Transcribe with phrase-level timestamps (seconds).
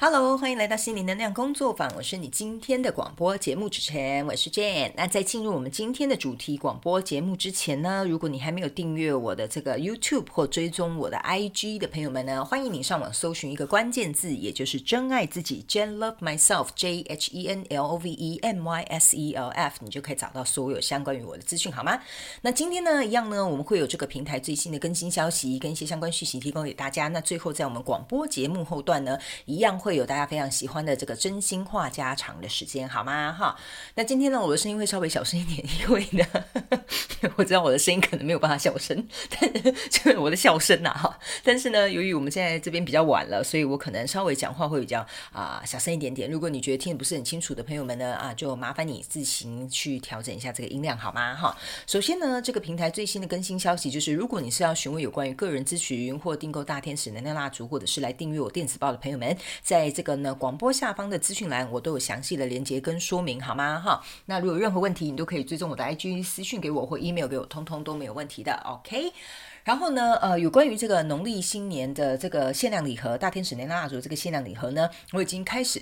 [0.00, 4.92] Hello，欢迎来到心灵能量工作坊，我是你今天的广播节目主持人，我是 Jane。
[4.94, 18.82] 那在进入我们今天的主题广播节目之前呢，如果你还没有订阅我的这个 YouTube 或追踪我的 IG 的朋友们呢，欢迎你上网搜寻一个关键字，也就是真爱自己，Jane Love Myself，J H E N L O V E M Y
[18.82, 22.00] S E L F，你就可以找到所有相关于我的资讯，好吗？
[22.42, 27.08] 那今天呢，一样呢，我们会有这个平台最新的更新消息跟一些相关讯息提供给大家。
[27.08, 29.87] 那最后在我们广播节目后段呢，一样会。
[29.88, 33.32] 会有大家非常喜欢的这个真心话家常的时间，好吗？
[33.32, 33.56] 哈，
[33.94, 36.26] 那今天呢，我的声音会稍微小声一点，因为呢，
[37.36, 39.50] 我知道我的声音可能没有办法小声， 但
[39.88, 41.18] 就是我的笑声呐，哈。
[41.42, 45.00] 但是呢，由于我们现在这边比较晚了，所以我可能稍微讲话会比较
[45.32, 46.30] 啊小声一点点。
[46.30, 51.34] 如果你觉得听的不是很清楚的朋友们呢，啊，就麻烦你自行去调整一下这个音量，好吗？
[51.34, 51.56] 哈。
[51.86, 63.78] 首先呢，这个平台最新的更新消息就是，如果你是要询问有关于个人咨询或订购大天使能量蜡烛，或者是来订阅我电子报的朋友们，在在这个呢广播下方的资讯栏，我都有详细的连接跟说明，好吗？
[63.78, 68.52] 哈，那如果有任何问题，你都可以追踪我的 IG 私讯给我或 email 给我，通通都没有问题的。
[68.66, 69.12] OK，
[69.62, 75.80] 然后呢，呃，有关于这个农历新年的这个限量礼盒，大天使年蜡烛这个限量礼盒呢，我已经开始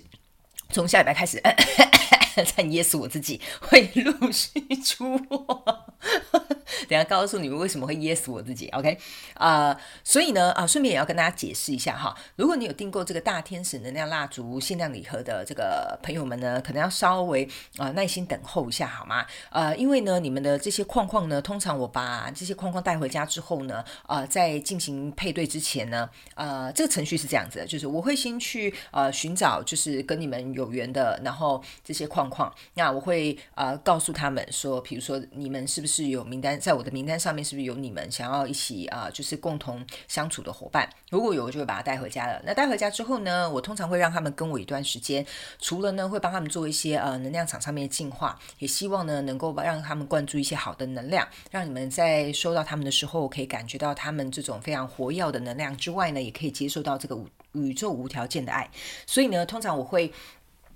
[0.71, 1.41] 从下礼拜开始，
[2.57, 5.85] 在噎死我自己，会陆续出货。
[6.89, 8.99] 等下告诉你们为什么会噎死我自己，OK？
[9.35, 19.25] 啊，所以呢，啊，顺便也要跟大家解释一下哈，如果你有订购这个大天使能量蜡烛限量礼盒的这个朋友们呢，可能要稍微啊耐心等候一下好吗？
[19.51, 36.77] 呃，因为呢，你们的这些框框呢，通常我把这些框框带回家之后呢，呃，在进行配对之前呢，呃，这个程序是这样子的，就是我会先去呃寻找就是跟你们有缘的，然后这些框框，那我会呃告诉他们说，比如说你们是不是有名单在。
[36.77, 40.87] 我的名单上面是不是有你们想要一起啊，就是共同相处的伙伴？
[41.09, 42.39] 如果有，我就会把它带回家了。
[42.45, 45.25] 那带回家之后呢，我通常会让他们跟我一段时间，
[45.59, 57.19] 除了呢会帮他们做一些呃能量场上面的净化，也希望呢能够让他们灌注一些好的能量，让你们在收到他们的时候，可以感觉到他们这种非常活跃的能量之外呢，也可以接受到这个
[57.53, 58.71] 宇宙无条件的爱。
[59.07, 60.13] 所以呢，通常我会。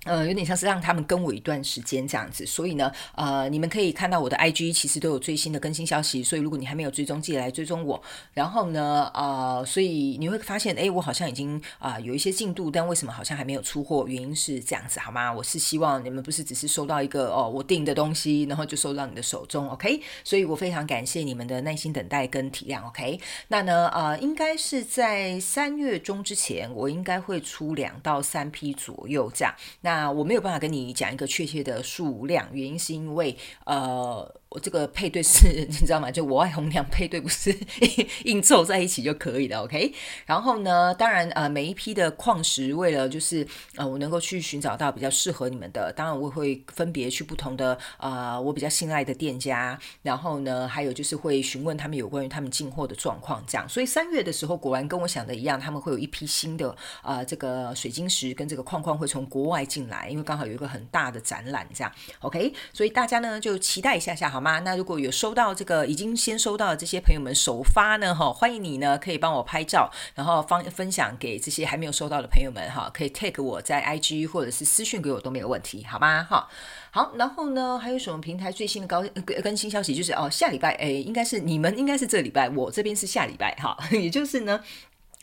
[0.05, 8.01] 呃，有点像是让他们跟我一段时间这样子，所以呢，呃，你们可以看到我的 IG 其实都有最新的更新消息，所以如果你还没有追踪，记得来追踪我。
[8.33, 14.07] 然后呢，呃，所以你会发现，哎，我好像已经啊有一些进度，但为什么好像还没有出货？
[14.07, 15.31] 原因是这样子，好吗？
[15.31, 20.01] 我是希望你们不是只是收到一个哦我订的东西，然后就收到你的手中，OK？
[20.23, 23.19] 所以我非常感谢你们的耐心等待跟体谅，OK？
[23.49, 29.53] 那呢，呃，应该是在三月中之前，我应该会出两到三批左右这样。
[29.81, 33.35] 那那我没有办法跟你讲一个确切的数量，原因是因为
[33.65, 34.40] 呃。
[34.51, 36.11] 我这个配对是， 你知道吗？
[36.11, 37.57] 就我爱红娘配对不是
[38.25, 39.93] 硬凑在一起就可以了，OK？
[40.25, 43.47] 然后呢，当然呃，每一批的矿石，为了就是
[43.77, 53.67] 呃，我能够去寻找到比较适合你们的，当然我会分别去不同的呃，我比较信赖的店家，然后呢，还有就是会询问他们有关于他们进货的状况，这样。
[53.69, 62.53] 所以三月的时候，果然跟我想的一样，他们会有一批新的呃，这个水晶石跟这个矿矿会从国外进来，因为刚好有一个很大的展览，这样，OK？
[62.73, 64.40] 所以大家呢就期待一下下好。
[64.41, 64.59] 吗？
[64.61, 76.25] 那如果有收到这个已经先收到的这些朋友们首发呢，哈，欢迎你呢可以帮我拍照，然后方分享给这些还没有收到的朋友们，哈，可以 take 我在 IG 或者是私讯给我都没有问题，好吗？
[76.29, 76.47] 哈，
[76.91, 79.03] 好，然后呢还有什么平台最新的高
[79.43, 79.93] 更新消息？
[79.93, 84.59] 就是哦，下礼拜诶，应该是你们应该是这礼拜，我这边是下礼拜，哈， 也就是呢。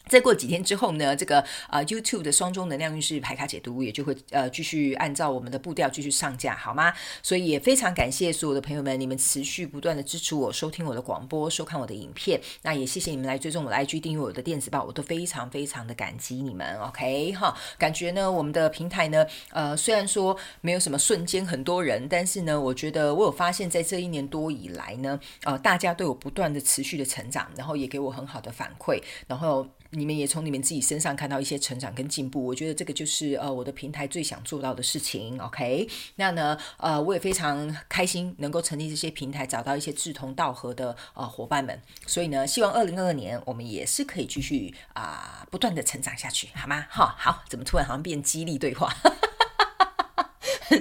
[0.08, 6.92] 再过几天之后呢，这个啊 YouTube 的双中能量运势排卡解读也就会呃继续按照我们的步调继续上架，好吗？
[7.22, 12.40] 所以也非常感谢所有的朋友们，你们持续不断的支持我，收听我的广播，收看我的影片。
[12.62, 16.78] 那也谢谢你们来追踪我的 IG，订阅我的电子报，我都非常非常的感激你们。
[16.80, 29.66] OK 哈，感觉呢我们的平台呢，呃虽然说没有什么瞬间很多人，但是呢，我觉得我有发现，在这一年多以来呢，呃大家都有不断的持续的成长，然后也给我很好的反馈，然后。
[29.90, 35.40] 你们也从你们自己身上看到一些成长跟进步，我觉得这个就是呃我的平台最想做到的事情。
[35.40, 41.80] OK，那呢呃我也非常开心能够成立这些平台，找到一些志同道合的呃伙伴们。
[42.06, 46.86] 所以呢，希望二零二二年我们也是可以继续啊不断的成长下去，好吗？
[46.90, 48.94] 哈好，怎么突然好像变激励对话？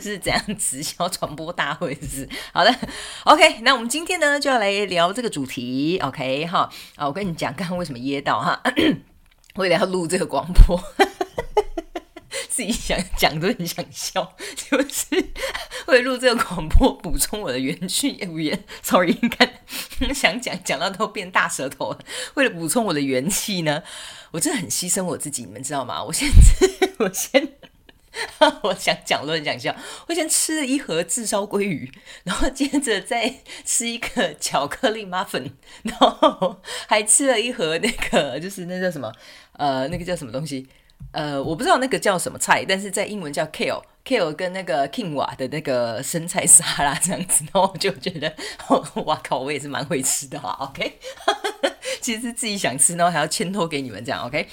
[0.02, 2.76] 是怎样直销传播大会是好的
[3.24, 8.62] ，OK，那我们今天呢就要来聊这个主题，OK 哈啊，我跟你讲，刚刚为什么噎到哈？
[9.58, 10.82] 为了要录这个广播，
[12.50, 15.06] 自己想讲都很想笑，就是
[15.88, 18.64] 为了录这个广播补充我的元气语言。
[18.82, 19.52] Sorry，你看
[20.14, 22.00] 想讲讲到都变大舌头了。
[22.36, 23.84] 为了补充我的元气呢，
[24.32, 26.04] 我真的很牺牲我自己，你们知道吗？
[26.06, 26.90] 我现在。
[27.00, 27.58] 我先。
[28.64, 29.76] 我想讲乱讲笑，
[30.08, 31.92] 我先吃了一盒炙烧鲑鱼，
[32.24, 35.52] 然后接着再吃一个巧克力 muffin，
[35.84, 39.12] 然后还吃了一盒那个就是那叫什么
[39.54, 40.68] 呃那个叫什么东西
[41.12, 48.34] 呃我不知道那个叫什么菜，但是在英文叫 kale kale 跟那个 king 瓦的那个生菜沙拉这样子，然后我就觉得
[49.06, 51.00] 哇靠，我也是蛮会吃的哈，OK，
[52.02, 54.48] 其实自己想吃，然后还要牵托给你们这样，OK。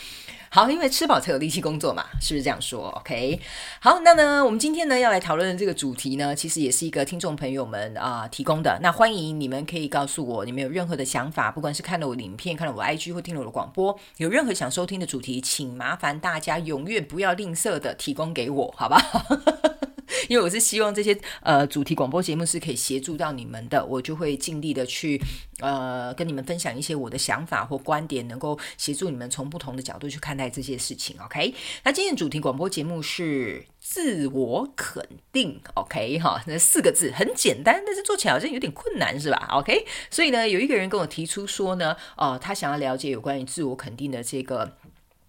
[0.54, 3.40] 好，因为吃饱才有力气工作嘛，是不是这样说？OK，
[3.80, 8.78] 好，那呢，我们今天呢要来讨论的这个主题呢，其实也是一个听众朋友们啊提供的。
[8.80, 19.02] 那欢迎你们可以告诉我，你们有任何的想法，不管是看了我的影片、看了我 IG 或听了我的广播，有任何想收听的主题，请麻烦大家永远不要吝啬的提供给我，好吧？
[20.28, 25.20] 因为我是希望这些呃主题广播节目是可以协助到你们的，我就会尽力的去
[25.60, 31.16] 呃跟你们分享一些我的想法或观点，能够协助你们从不同的角度去看待这些事情。
[31.24, 31.54] OK，
[31.84, 35.60] 那今天主题广播节目是自我肯定。
[35.74, 44.76] OK 哈，那四个字很简单，但是做起来好像有点困难，是吧？OK，所以呢，有一个人跟我提出说呢，哦，他想要了解有关于自我肯定的这个。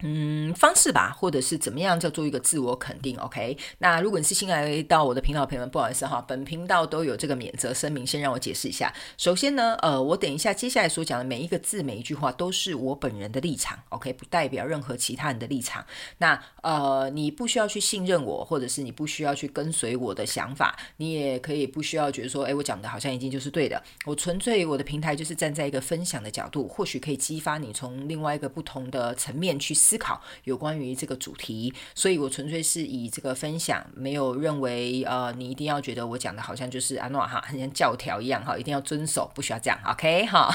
[0.00, 8.92] 嗯，方式吧，或者是怎么样叫做一个自我肯定？OK，那如果你是新来到我的频道朋友们，不好意思哈，本频道都有这个免责声明，先让我解释一下。
[9.16, 15.82] 首先呢，呃，我等一下接下来所讲的每一个字、每一句话都是我本人的立场，OK，不代表任何其他人的立场。
[16.18, 23.82] 那呃，你不需要去信任我，或者是你不需要去跟随我的想法，你也可以不需要觉得说，哎，我讲的好像已经就是对的。
[24.04, 29.74] 我纯粹我的平台就是站在一个分享的角度，或许可以激发你从另外一个不同的层面去。
[29.86, 40.52] 思考有关于这个主题，所以我纯粹是以这个分享，没有认为呃你一定要觉得我讲的好像就是安诺哈，很像教条一样哈，一定要遵守，不需要这样，OK 哈。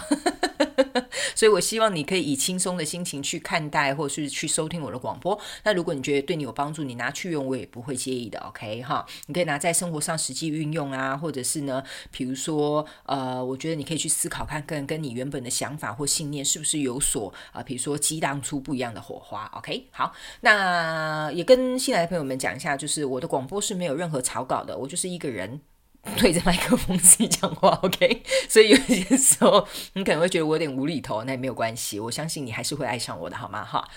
[1.36, 5.40] 所以我希望你可以以轻松的心情去看待，或是去收听我的广播。
[5.64, 9.06] 那如果你觉得对你有帮助，你拿去用我也不会介意的，OK 哈。
[9.28, 20.14] 你可以拿在生活上实际运用啊，或者是呢，比如说呃，我觉得你可以去思考看，跟跟你原本的想法或信念是不是有所啊，比如说激荡出不一样的火花，OK 好。
[20.42, 25.62] 那也跟新来的朋友们讲一下，就是我的广播是没有任何草稿的，我就是一个人。
[26.18, 33.63] 对着麦克风自己讲话，OK，所以有些时候你可能会觉得我有点无厘头，那也没有关系，我相信你还是会爱上我的，好吗？
[33.63, 33.88] 哈，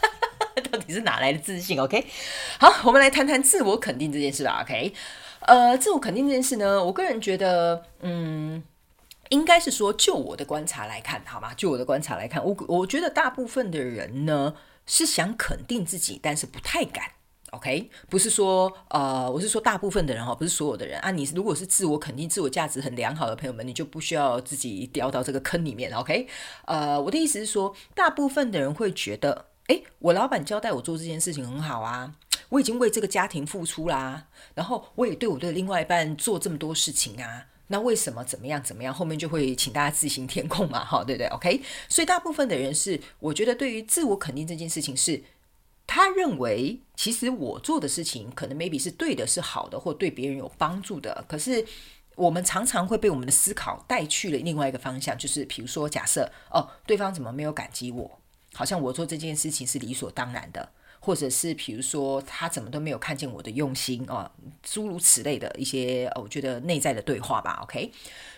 [0.72, 2.06] 到底是哪来的自信？OK，
[2.58, 4.62] 好，我们来谈谈自我肯定这件事吧。
[4.62, 4.94] OK，
[5.40, 8.62] 呃，自我肯定这件事呢，我个人觉得，嗯，
[9.28, 11.52] 应该是说，就我的观察来看，好吗？
[11.54, 14.54] 就我的观察来看，我我觉得大部分的人呢
[14.86, 17.04] 是想肯定自己，但是不太敢。
[17.52, 21.10] OK，不是说呃，我是说大部分的人哈，不是所有的人啊。
[21.10, 25.92] 你如果是自我肯定、自我价值很良好的朋友们，你就不需要自己掉到这个坑里面。
[25.92, 26.26] OK，
[26.64, 32.14] 呃，我的意思是说，大部分的人会觉得，诶，我老板交代我做这件事情很好啊，
[32.48, 38.94] 我已经为这个家庭付出啦，然后我也对我的另外一半做这么多事情啊，那为什么怎么样怎么样？
[38.94, 45.22] 后面就会请大家自行填空嘛，哈，对不对？OK，所以大部分的人是，我觉得对于自我肯定这件事情是。
[45.86, 51.24] 他认为，其实我做的事情可能 maybe 是对的，是好的，或对别人有帮助的。
[51.28, 51.64] 可是
[52.14, 58.18] 我们常常会被我们的思考带去了另外一个方向，就是比如说，假设哦，对方怎么没有感激我？
[58.54, 60.70] 好像我做这件事情是理所当然的，
[61.00, 64.30] 或者是比如说他怎么都没有看见我的用心啊，
[64.62, 67.60] 诸如此类的一些，我觉得内在的对话吧。
[67.64, 67.92] OK，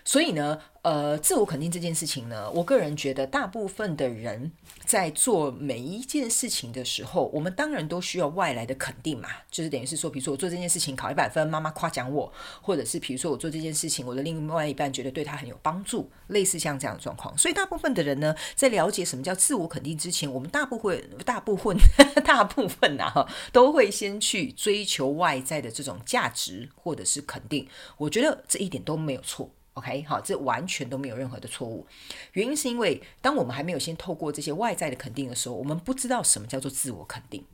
[0.05, 0.61] 所以呢。
[0.85, 4.53] 呃，自我肯定这件事情呢，我个人觉得，大部分的人
[4.85, 17.35] 在做每一件事情的时候，我们当然都需要外来的肯定嘛，就是等于是说，比如说我做这件事情考一百分，妈妈夸奖我，或者是比如说我做这件事情，我的另外一半觉得对他很有帮助，类似像这样的状况。
[17.39, 21.75] 所以大部分的人呢，在了解什么叫自我肯定之前，我们大部分、 大部分、
[22.23, 27.67] 大部分呐，都会先去追求外在的这种价值或者是肯定。
[27.97, 29.51] 我觉得这一点都没有错。
[29.75, 31.87] OK，好，这完全都没有任何的错误。
[32.33, 37.45] 原因是因为，当我们还没有先透过这些外在的肯定的时候，我们不知道什么叫做自我肯定。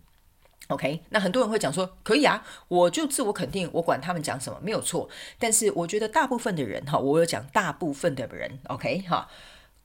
[0.68, 5.08] OK，那很多人会讲说，可以啊，我就自我肯定，我管他们讲什么没有错。
[5.38, 9.28] 但是我觉得大部分的人哈，我有讲大部分的人，OK 哈，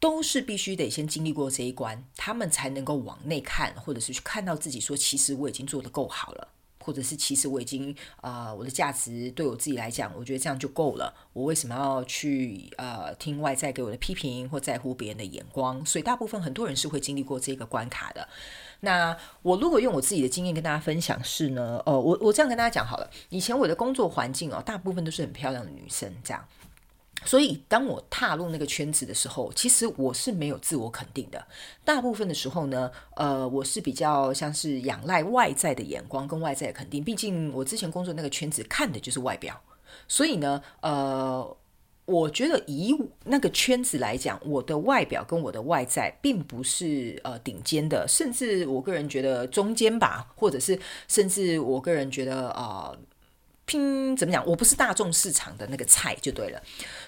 [0.01, 6.49] 都是必须得先经历过这一关，他们才能够往内看，或者是去看到自己说，其实我已经做得够好了。
[6.85, 11.11] 或者是其实我已经啊，我的价值对我自己来讲，我觉得这样就够了。
[11.33, 15.83] 我为什么要去呃听外在给我的批评或在乎别人的眼光？
[15.83, 18.27] 所以大部分很多人是会经历过这个关卡的。
[18.81, 23.09] 那我如果用我自己的经验跟大家分享是呢，呃，我我这样跟大家讲好了。
[23.29, 26.45] 以前我的工作环境哦，大部分都是很漂亮的女生，这样。
[27.23, 31.43] 所以，当我踏入那个圈子的时候，其实我是没有自我肯定的。
[31.83, 37.03] 大部分的时候呢，呃，我是比较像是仰赖外在的眼光跟外在的肯定。
[37.03, 39.59] 毕竟我之前工作那个圈子看的就是外表，
[40.07, 41.57] 所以呢，呃，
[42.05, 52.95] 我觉得以那个圈子来讲，我的外表跟我的外在并不是呃顶尖的，甚至我个人觉得中间吧，或者是甚至我个人觉得啊。
[53.65, 54.45] 拼怎么讲？
[54.45, 56.61] 我不是大众市场的那个菜就对了，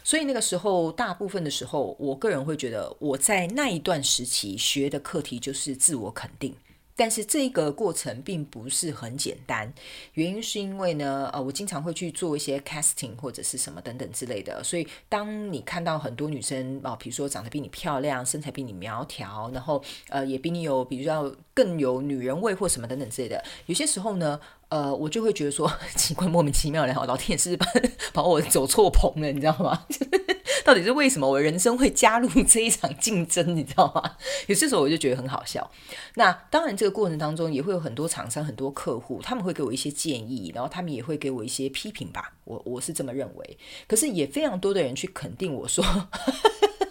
[0.03, 6.55] 所以那个时候大部分的时候，我个人会觉得我在那一段时期学的课题就是自我肯定。
[6.99, 9.71] 但是这个过程并不是很简单，
[10.13, 27.65] 原因是因为呢，呃，我经常会去做一些 casting 或者是什么等等之类的，所以当你看到很多女生啊，比如说长得比你漂亮，身材比你苗条，然后呃也比你有比较更有女人味或什么等等之类的，有些时候呢，呃，我就会觉得说 奇怪，莫名其妙的，老天也是把
[28.13, 29.85] 把我走错棚了，你知道吗？
[30.65, 33.55] 到底是为什么我人生会加入这一场竞争？
[33.55, 34.03] 你知道吗？
[34.47, 35.71] 有些时候我就觉得很好笑。
[36.15, 42.33] 那当然，这个过程当中也会有很多厂商、很多客户，他们会给我一些建议，然后他们也会给我一些批评吧。
[42.43, 43.57] 我我是这么认为。
[43.87, 45.85] 可是也非常多的人去肯定我说。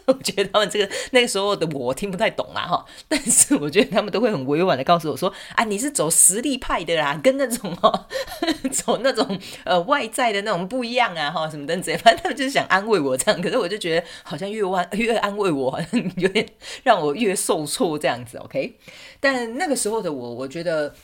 [0.06, 8.08] 我觉得他们这个那个时候的我听不太懂啦哈，但是我觉得他们都会很委婉的告诉我说啊，你是走实力派的啦，跟那种哈
[8.70, 16.46] 走那种呃外在的那种不一样啊哈什么的之类，反正他们就是想安慰我这样，可是我就觉得好像越安越安慰我，好像有点
[16.82, 18.76] 让我越受挫这样子，OK？
[19.18, 20.94] 但那个时候的我，我觉得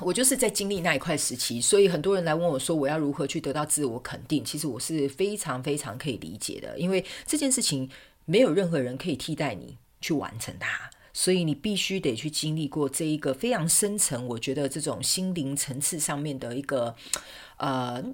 [0.00, 7.90] 我就是在经历那一块时期，所以很多人来问我说我要如何去得到自我肯定，其实我是非常非常可以理解的，因为这件事情。
[8.28, 16.94] 没有任何人可以替代你去完成它，所以你必须得去经历过这一个非常深层，我觉得这种心灵层次上面的一个，
[17.56, 18.04] 呃，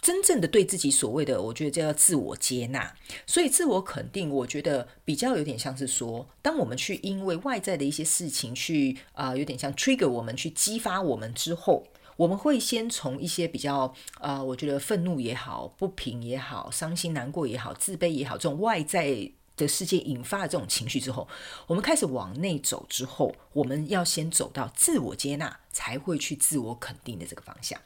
[0.00, 2.96] 真正的对自己所谓的，我觉得叫自我接纳。
[3.26, 11.84] 所以自我肯定，我觉得比较有点像是说，当我们去因为外在的一些事情去啊，有点像 trigger 我们去激发我们之后。
[12.16, 21.28] 我们会先从一些比较，呃，我觉得愤怒也好，不平也好，伤心难过也好，自卑也好，这种外在的世界引发了这种情绪之后，
[21.66, 27.78] 我们开始往内走之后，我们要先走到自我接纳，才会去自我肯定的这个方向。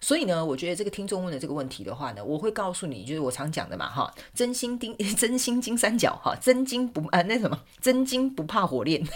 [0.00, 9.06] 所以呢，我觉得这个听众问的这个问题的话呢，我会告诉你，就是我常讲的嘛，哈，真心丁， 真心金三角，哈，真金不啊，那什么，真金不怕火炼。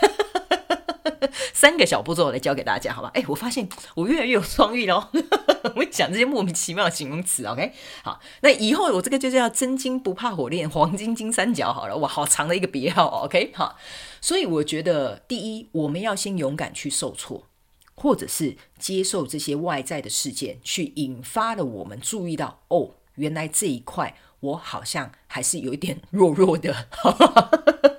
[1.53, 3.11] 三个小步骤来教给大家，好吧？
[3.15, 5.09] 哎，我发现我越来越有创意喽！
[5.77, 7.73] 我讲这些莫名其妙的形容词，OK？
[8.03, 13.53] 好，那以后我这个就叫真金不怕火炼，黄金金三角，好了，哇，好长的一个别号，OK？
[13.55, 13.77] 好，
[14.21, 17.47] 所以我觉得第一，我们要先勇敢去受挫，
[17.95, 26.89] 或者是接受这些外在的事件，去引发了我们注意到，哦，原来这一块我好像还是有一点弱弱的。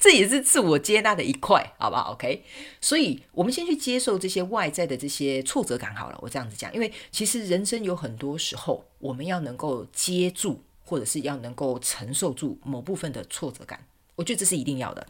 [0.00, 2.44] 这也是自我接纳的一块，好不好？OK，
[2.80, 6.18] 所以我们先去接受这些外在的这些挫折感好了。
[6.22, 15.06] 我这样子讲，因为其实人生有很多时候，我们要能够接住，或者是要能够承受住某部分的挫折感，我觉得这是一定要的。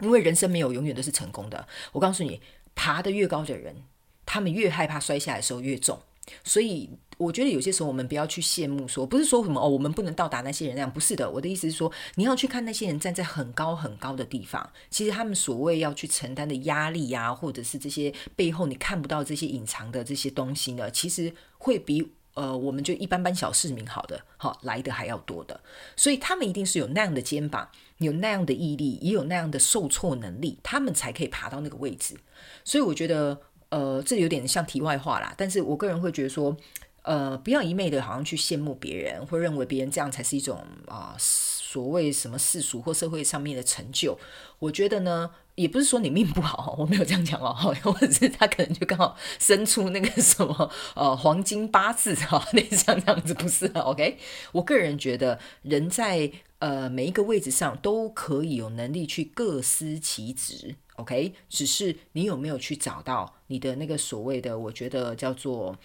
[0.00, 1.68] 因为人生没有永远都是成功的。
[1.92, 2.40] 我告诉你，
[2.74, 3.84] 爬得越高的人，
[4.26, 6.00] 他们越害怕摔下来的时候越重。
[6.42, 11.30] 所以我觉得有些时候我们不要去羡慕，说不是说什么哦，我们不能到达那些人那样，不是的。
[11.30, 25.60] 我的意思是说，你要去看那些人站在很高很高的地方，其实他们所谓要去承担的压力呀，或者是这些背后你看不到这些隐藏的这些东西呢，其实会比呃我们就一般般小市民好的好来的还要多的。
[25.96, 27.68] 所以他们一定是有那样的肩膀，
[27.98, 32.16] 有那样的毅力，也有那样的受挫能力，他们才可以爬到那个位置。
[32.64, 33.40] 所以我觉得。
[33.70, 36.56] 呃，这有点像题外话啦，但是我个人会觉得说，
[37.04, 44.18] 呃，不要一昧的好像去羡慕别人，或认为别人这样才是一种啊所谓什么世俗或社会上面的成就。
[44.58, 54.18] 我觉得呢，也不是说你命不好，我没有这样讲哦， 或者是他可能就刚好生出那个什么呃黄金八字哈， 那像这样子不是？OK，
[54.52, 56.30] 我个人觉得人在
[56.60, 60.76] 呃每一个位置上都可以有能力去各司其职。
[60.96, 65.76] OK，只是你有没有去找到你的那个所谓的，我觉得叫做，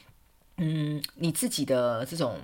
[0.59, 2.37] 嗯，你自己的这种，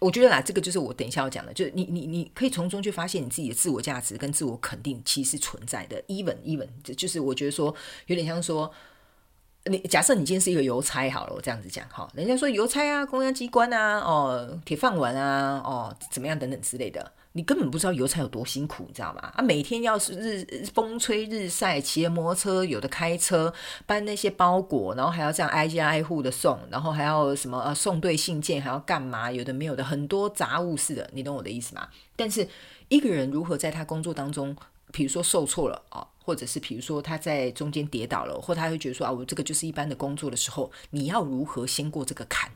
[0.00, 6.00] 我觉得啦，这个就是我等一下要讲的，就是你你你可以从中去发现你自己的自我价值跟自我肯定其实是存在的。
[6.04, 7.74] Even even，这就是我觉得说
[8.06, 8.72] 有点像说，
[9.64, 17.12] 你假设你今天是一个邮差好了，我这样子讲哈，人家说邮差啊，公安机关啊，哦，铁饭碗啊，哦，怎么样等等之类的。
[17.36, 19.32] 你根本不知道邮差有多辛苦，你知道吗？
[19.34, 23.52] 啊，每天要是日风吹日晒，骑着摩托车，有的开车
[23.86, 29.32] 搬那些包裹，然后还要这样挨家挨户的送，然后还要什么呃送对信件，还要干嘛？
[29.32, 31.88] 有的没有的，很多杂物似的，你懂我的意思吗？
[32.14, 32.48] 但是
[32.88, 34.56] 一个人如何在他工作当中，
[34.92, 42.48] 比如说受挫了啊，或者是比如说他在中间跌倒了，或他会觉得说啊，我这个就是一般的工作的时候，你要如何先过这个坎？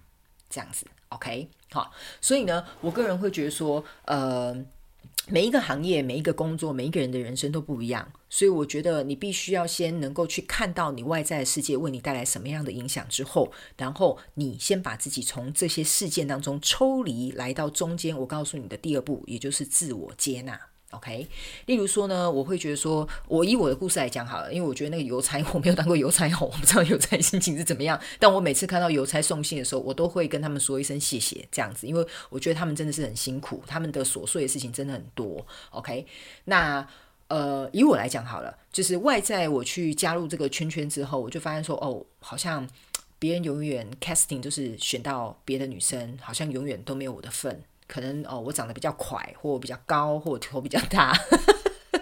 [0.50, 4.56] 这样子，OK，好，所以呢，我个人会觉得说，呃，
[5.28, 18.18] 每一个行业、每一个工作、每一个人的人生都不一样，所以我觉得你必须要先能够去看到你外在的世界为你带来什么样的影响之后，然后你先把自己从这些事件当中抽离，来到中间。
[18.18, 20.58] 我告诉你的第二步，也就是自我接纳。
[20.92, 21.28] OK，
[21.66, 28.00] 例如说呢，我会觉得说，我以我的故事来讲好了，因为我觉得那个邮差 我没有当过邮差哦，我不知道邮差心情是怎么样。
[28.18, 35.46] 但我每次看到邮差送信的时候，我都会跟他们说一声谢谢，这样子，因为我觉得他们真的是很辛苦，他们的琐碎的事情真的很多。
[35.70, 36.06] OK，
[36.44, 36.88] 那
[37.26, 42.66] 呃，以我来讲好了，就是外在我去加入这个圈圈之后，我就发现说，哦，好像
[43.18, 47.62] 别人永远 casting 就是选到别的女生，好像永远都没有我的份。
[47.88, 51.18] 可能哦，我长得比较快，或我比较高，或头比较大，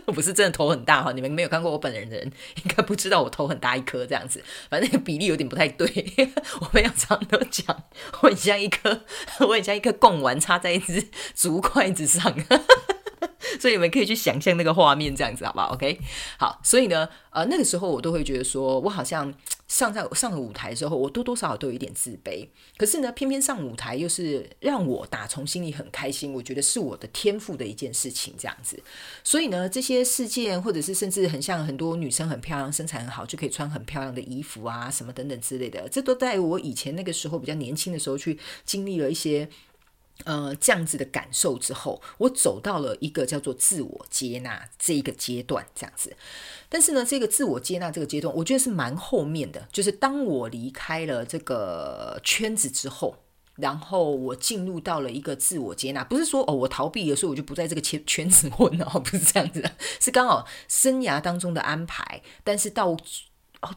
[0.05, 1.13] 我 不是真的头很大哈。
[1.13, 2.27] 你们没有看过我本人的人，
[2.57, 4.43] 应该不知道我头很大一颗这样子。
[4.69, 5.87] 反正那个比例有点不太对。
[6.61, 7.85] 我非常常都讲，
[8.21, 9.05] 我很像一颗，
[9.47, 12.35] 我很像一颗贡丸插在一只竹筷子上。
[13.61, 15.99] 所以你们可以去想象那个画面，这样子好不好？OK，
[16.39, 16.61] 好。
[16.63, 19.33] 所以呢，呃，那个时候我都会觉得说，我好像
[19.69, 22.47] 上在上了舞台之后，我多多少少都有一点自卑。
[22.77, 28.83] 可是呢，偏偏上舞台又是让我打从心里很开心，我觉得是我的天赋的一件事情，这样子。
[29.25, 39.49] 所以呢，这些事件，或者是甚至很像很多女生很漂亮，身材很好，就可以穿很漂亮的衣服啊，什么等等之类的，这都在我以前那个时候比较年轻的时候去经历了一些。
[40.25, 46.17] 呃，这样子的感受之后，我走到了一个叫做自我接纳这一个阶段，这样子。
[46.69, 49.69] 但是呢，这个自我接纳这个阶段，我觉得是蛮后面的。
[49.71, 53.17] 就是当我离开了这个圈子之后，
[53.57, 59.63] 然后我进入到了一个自我接纳，不是说哦我逃避了，所以我就不在这个圈圈子 混了，不是这样子，
[60.01, 62.23] 是刚好生涯当中的安排。
[62.43, 62.97] 但是到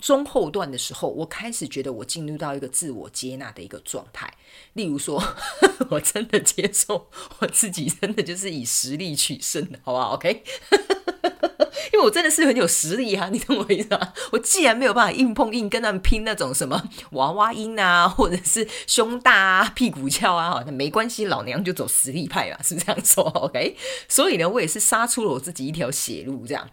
[0.01, 4.31] 中后段的时候，我开始觉得我进入到一个自我接纳的一个状态。
[4.74, 5.21] 例如说，
[5.89, 10.43] 我真的接受我自己，真的就是以实力取胜的，好不好？OK，
[11.93, 14.13] 因为我真的是很有实力啊，你懂我意思吗？
[14.32, 23.75] 我既然没有办法硬碰硬跟他们拼那种什么娃娃音啊，或者是胸大啊、屁股翘啊，好像没关系，老娘就走实力派啊，是不是这样说？OK，
[24.08, 26.69] 所以呢，我也是杀出了我自己一条血路，这样。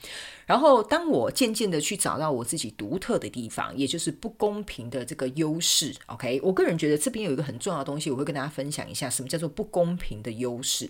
[0.47, 10.89] 然后，当我渐渐的去找到我自己独特的地方，也就是不公平的这个优势，OK，我个人觉得这边有一个很重要的东西，我会跟大家分享一下，什么叫做不公平的优势？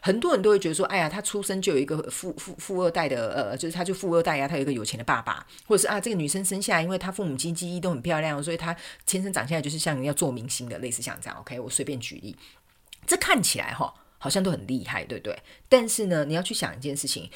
[0.00, 12.36] 很多人都会觉得说，哎呀，他出生就有一个富富富二代的，呃，就是他就富二代呀，他有一个有钱的爸爸，或者是啊，这个女生生下来，因为她父母亲基因都很漂亮，所以她天生长下来就是像要做明星的，类似像这样，OK，我随便举例，
[13.04, 15.36] 这看起来哈，好像都很厉害，对不对？
[15.68, 17.28] 但是呢，你要去想一件事情。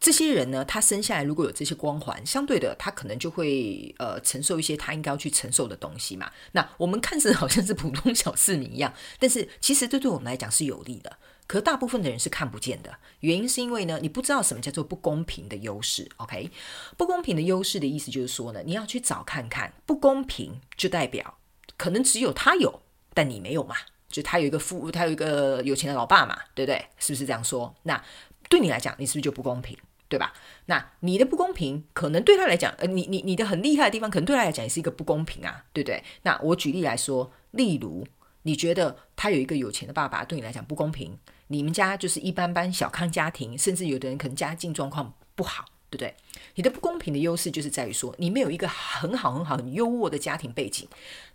[0.00, 6.30] 这些人呢，他生下来如果有这些光环，相对的，他可能就会呃承受一些他应该要去承受的东西嘛。
[6.52, 11.18] 那我们看似好像是普通小市民一样，但是其实这对我们来讲是有利的。
[11.48, 16.06] 可大部分的人是看不见的，原因是因为呢，你不知道什么叫做不公平的优势。
[16.18, 16.50] OK，
[16.98, 21.38] 不公平的优势的意思就是说呢，你要去找看看，不公平就代表
[21.78, 22.82] 可能只有他有，
[23.14, 23.74] 但你没有嘛？
[24.10, 26.86] 就他有一个富，他有一个有钱的老爸嘛，对不对？
[26.98, 27.74] 是不是这样说？
[27.84, 28.04] 那
[28.50, 29.74] 对你来讲，你是不是就不公平？
[30.08, 30.32] 对吧？
[30.66, 36.02] 那你的不公平，可能对他来讲，呃，你你你的很厉害的地方，可能对他来讲也是一个不公平啊，对不对？
[36.22, 38.06] 那我举例来说，例如
[38.42, 41.18] 你觉得他有一个有钱的爸爸，对你来讲不公平，
[41.48, 46.14] 你们家就是一般般小康家庭，甚至有的人可能家境状况不好，对不对？
[46.54, 50.88] 你的不公平的优势就是在于说，你没有一个很好很好很优渥的家庭背景，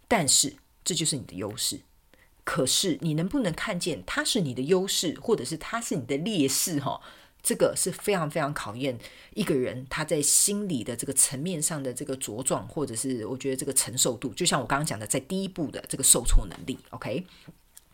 [0.08, 1.82] 但是这就是你的优势。
[2.46, 6.80] 可是你能不能看见它是你的优势，或者是它是你的劣势？
[6.80, 7.00] 哈？
[7.44, 8.98] 这个是非常非常考验
[9.36, 16.80] 一个人他在心理的这个层面上的这个茁壮，或者是我觉得这个承受度，就像我刚刚讲的，在第一步的这个受挫能力。
[16.90, 17.26] OK，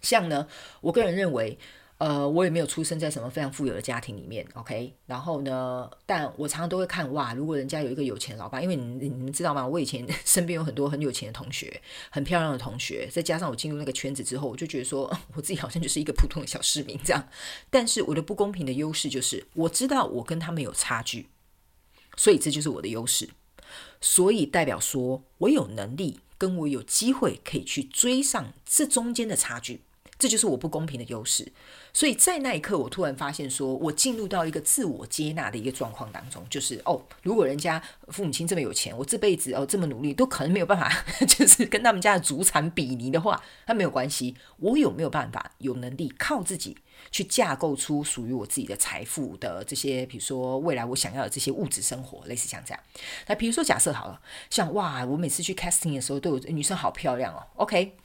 [0.02, 0.48] 像呢，
[0.80, 1.58] 我个人认为。
[2.00, 4.96] 呃，我也没有出生在什么非常富有的家庭里面，OK。
[5.06, 9.68] 然后呢，但我常常都会看哇，如果人家有一个有钱老爸，因为你你们知道吗？
[9.68, 17.28] 我以前 身边有很多很有钱的同学，很漂亮的同学，再加上我进入那个圈子之后，我就觉得说， 我自己好像就是一个普通的小市民这样。
[17.70, 21.28] 但是我的不公平的优势就是，我知道我跟他们有差距，
[22.16, 23.30] 所以这就是我的优势。
[24.00, 29.82] 所以代表说我有能力，跟我有机会可以去追上这中间的差距。
[30.18, 31.54] 这就是我不公平的优势。
[31.91, 40.91] 所以在那一刻，我突然发现，说我进入到一个自我接纳的一个状况当中，就是哦，如果人家父母亲这么有钱，我这辈子哦这么努力，都可能没有办法，
[41.25, 44.36] 就是跟他们家的祖产比拟的话，那没有关系。
[44.58, 46.78] 我有没有办法有能力靠自己
[47.12, 52.84] 去架构出属于我自己的财富的这些，比如说未来我想要的这些物质生活，类似像这样。
[53.28, 57.41] 那比如说假设好了，像哇，我每次去 casting 的时候，都有女生好漂亮哦。
[57.56, 57.95] OK，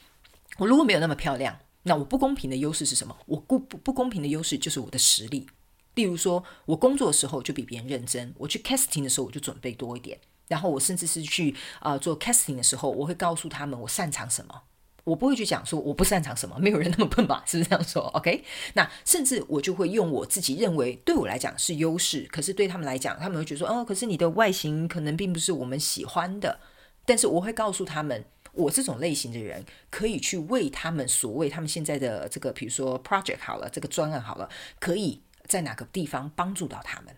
[0.59, 1.59] 我如果没有那么漂亮。
[1.85, 3.17] 那我不公平的优势是什么？
[3.27, 5.47] 我不不不公平的优势就是我的实力。
[5.95, 10.19] 例如说，我工作的时候就比别人认真，我去 casting 的时候我就准备多一点，
[10.49, 14.63] 然后我甚至是去啊做 casting 的时候，我会告诉他们我擅长什么，
[15.05, 17.45] 我不会去讲说我不擅长什么，没有人那么笨吧？
[17.47, 18.43] 是不是这样说？OK？
[18.73, 26.59] 那甚至我就会用我自己认为对我来讲是优势，可是对他们来讲，他们会觉得说哦，可是你的外形可能并不是我们喜欢的，
[27.05, 28.25] 但是我会告诉他们。
[28.55, 34.49] 我这种类型的人，可以去为他们所谓他们现在的这个，比如说 project 好了，这个专案好了，
[34.81, 37.15] 可以在哪个地方帮助到他们。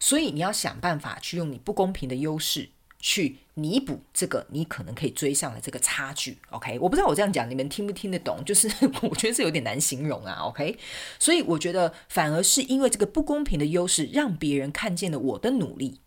[0.00, 2.68] 所以你要想办法去用你不公平的优势
[2.98, 6.36] 去弥补这个你可能可以追上的这个差距。
[6.50, 8.44] OK，我不知道我这样讲你们听不听得懂？
[8.44, 8.68] 就是
[9.02, 10.40] 我觉得是有点难形容啊。
[10.42, 10.76] OK，
[11.18, 16.00] 所以我觉得反而是因为这个不公平的优势，让别人看见了我的努力，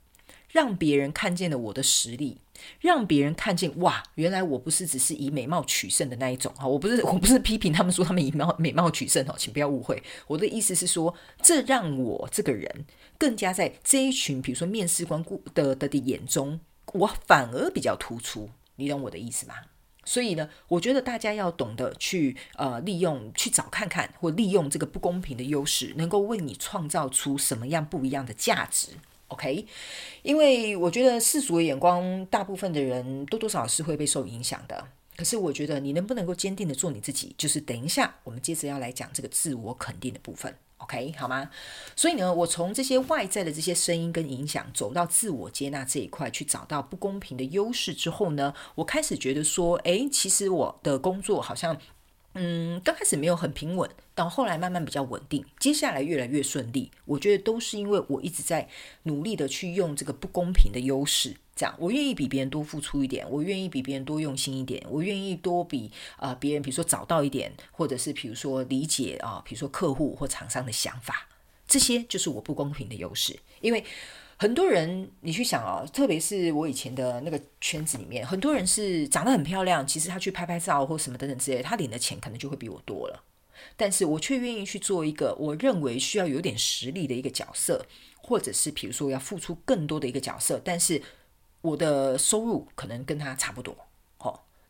[0.56, 2.38] 让别人看见了我的实力。
[2.80, 12.86] 让别人看见哇，原来我不是只是以美貌取胜的那一种哈，我不是 我不是批评他们说他们以貌美貌取胜哦，请不要误会，我的意思是说，这让我这个人
[13.18, 16.62] 更加在这一群比如说面试官顾的的的眼中，
[16.94, 19.56] 我反而比较突出，你懂我的意思吗？
[20.06, 28.92] 所以呢，我觉得大家要懂得去呃利用去找看看，或利用这个不公平的优势，能够为你创造出什么样不一样的价值。
[29.36, 29.68] OK，
[30.24, 34.88] 因为我觉得世俗的眼光，大部分的人多多少少是会被受影响的。
[35.18, 40.56] 可是我觉得你能不能够坚定的做你自己，就是等一下我们接着要来讲这个自我肯定的部分。
[40.78, 41.50] OK，好吗？
[41.98, 51.78] 所以呢，我从这些外在的这些声音跟影响，走到自我接纳这一块，去找到不公平的优势之后呢，我开始觉得说，诶，其实我的工作好像。
[52.38, 56.90] 嗯，刚开始没有很平稳，到后来慢慢比较稳定，接下来越来越顺利。
[57.06, 58.68] 我觉得都是因为我一直在
[59.04, 71.28] 努力的去用这个不公平的优势，这样我愿意比别人多付出一点，我愿意比别人多用心一点，我愿意多比啊别人，比如说找到一点，或者是比如说理解啊，比如说客户或厂商的想法，
[71.68, 73.84] 这些就是我不公平的优势，因为。
[74.38, 83.24] 很多人，你去想哦，特别是我以前的那个圈子里面，很多人是长得很漂亮，其实他去拍拍照或什么等等之类，他领的钱可能就会比我多了。
[83.76, 87.86] 但是我却愿意去做一个我认为需要有点实力的一个角色，
[88.18, 91.02] 或者是比如说要付出更多的一个角色，但是
[91.62, 93.76] 我的收入可能跟他差不多。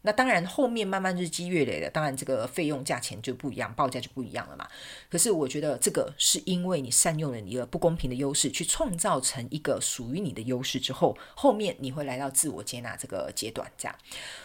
[0.06, 4.68] 那当然，后面慢慢日积月累的，当然这个费用价钱就不一样，报价就不一样了嘛。
[5.10, 13.96] 可是我觉得这个是因为你善用了你的不公平的优势，去创造成一个属于你的优势之后，后面你会来到自我接纳这个阶段，这样。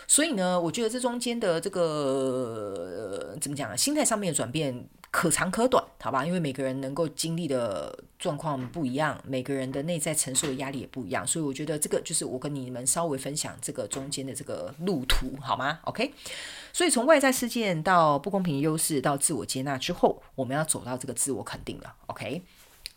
[0.09, 3.77] 所以呢，我觉得这中间的这个怎么讲呢？
[3.77, 4.89] 心态上面的转变。
[5.11, 16.15] 可长可短，好吧，因为每个人能够经历的状况不一样，每个人的内在承受的压力也不一样，所以我觉得这个就是我跟你们稍微分享这个中间的这个路途，好吗？OK，
[16.73, 21.93] 所以从外在事件到不公平优势到自我接纳之后，我们要走到这个自我肯定了。
[22.07, 22.45] OK，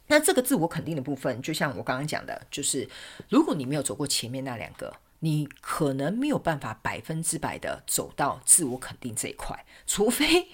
[0.06, 2.88] 那这个自我肯定的部分，就像我刚刚讲的，就是
[3.28, 10.48] 如果你没有走过前面那两个，你可能没有办法百分之百的走到自我肯定这一块，除非。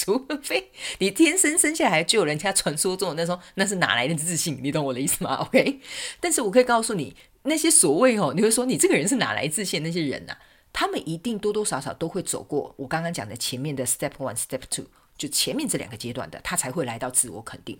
[0.00, 4.58] 除非你天生生下来就有人家传说中的那种，那是哪来的自信？
[4.62, 5.78] 你懂我的意思吗？OK，
[6.20, 9.82] 但是我可以告诉你，那些所谓哦，你会说你这个人是哪来自信？
[9.82, 10.34] 那些人呐，
[10.72, 14.86] 他们一定多多少少都会走过我刚刚讲的前面的 Step One、Step Two，
[15.18, 17.78] 就前面这两个阶段的，他才会来到自我肯定。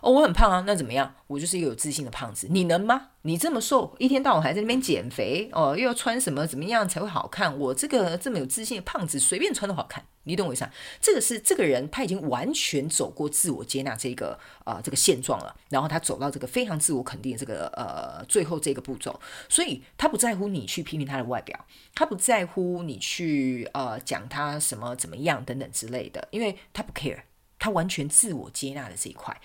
[0.00, 1.14] 哦，我很胖啊，那怎么样？
[1.26, 3.08] 我就是一个有自信的胖子，你能吗？
[3.22, 7.58] 你这么瘦，一天到晚还在那边减肥哦，又要穿什么怎么样才会好看？
[7.58, 10.66] 我这个这么有自信的胖子，随便穿都好看，你懂我意思？
[11.00, 27.18] 这个是这个人他已经完全走过自我接纳这个呃这个现状了，然后他走到这个非常自我肯定的这个呃最后这个步骤，所以他不在乎你去批评他的外表，他不在乎你去呃讲他什么怎么样等等之类的，因为他不 care，
[27.58, 29.40] 他完全自我接纳的这一块。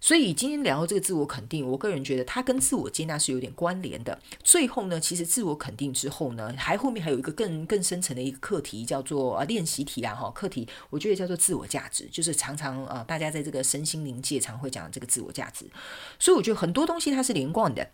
[0.00, 4.20] 所以今天聊到这个自我肯定，我个人觉得它跟自我接纳是有点关联的。
[4.42, 10.30] 最后呢，其实自我肯定之后呢，还后面还有一个更更深层的一个课题，叫做呃练习题啊哈。
[10.32, 15.64] 课题我觉得叫做自我价值，就是常常啊大家在这个身心灵界常会讲这个自我价值。
[16.18, 17.88] 所以我觉得很多东西它是连贯的，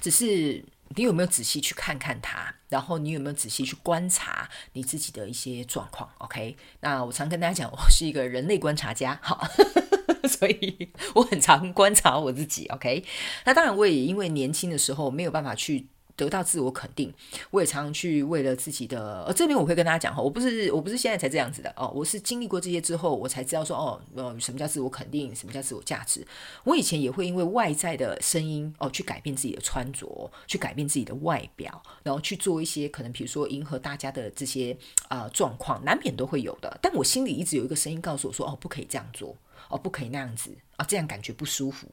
[0.00, 0.64] 只是
[0.96, 2.54] 你有没有仔细去看看它？
[2.68, 9.46] 然后你有没有仔细去观察你自己的一些状况？OK，那我常跟大家讲，我是一个人类观察家，好，
[10.28, 12.66] 所以我很常观察我自己。
[12.66, 13.04] OK，
[13.44, 15.88] 那当然我也因为年轻的时候没有办法去。
[16.22, 17.12] 得到自我肯定，
[17.50, 19.24] 我也常常去为了自己的。
[19.26, 26.26] 呃，这边我会跟大家讲哈，我不是我不是现在才这样子的哦，我是经历过这些之后，我才知道说哦，呃，什么叫自我肯定，什么叫自我价值。
[26.64, 34.76] 我以前也会因为外在的声音哦，去改变自己的穿着，去改变自己的外表，然后去做一些可能比如说迎合大家的这些
[35.08, 36.78] 啊状况，难免都会有的。
[36.80, 39.36] 但我心里一直有一个声音告诉我说，哦，不可以这样做，
[39.68, 41.88] 哦，不可以那样子啊，这样感觉不舒服。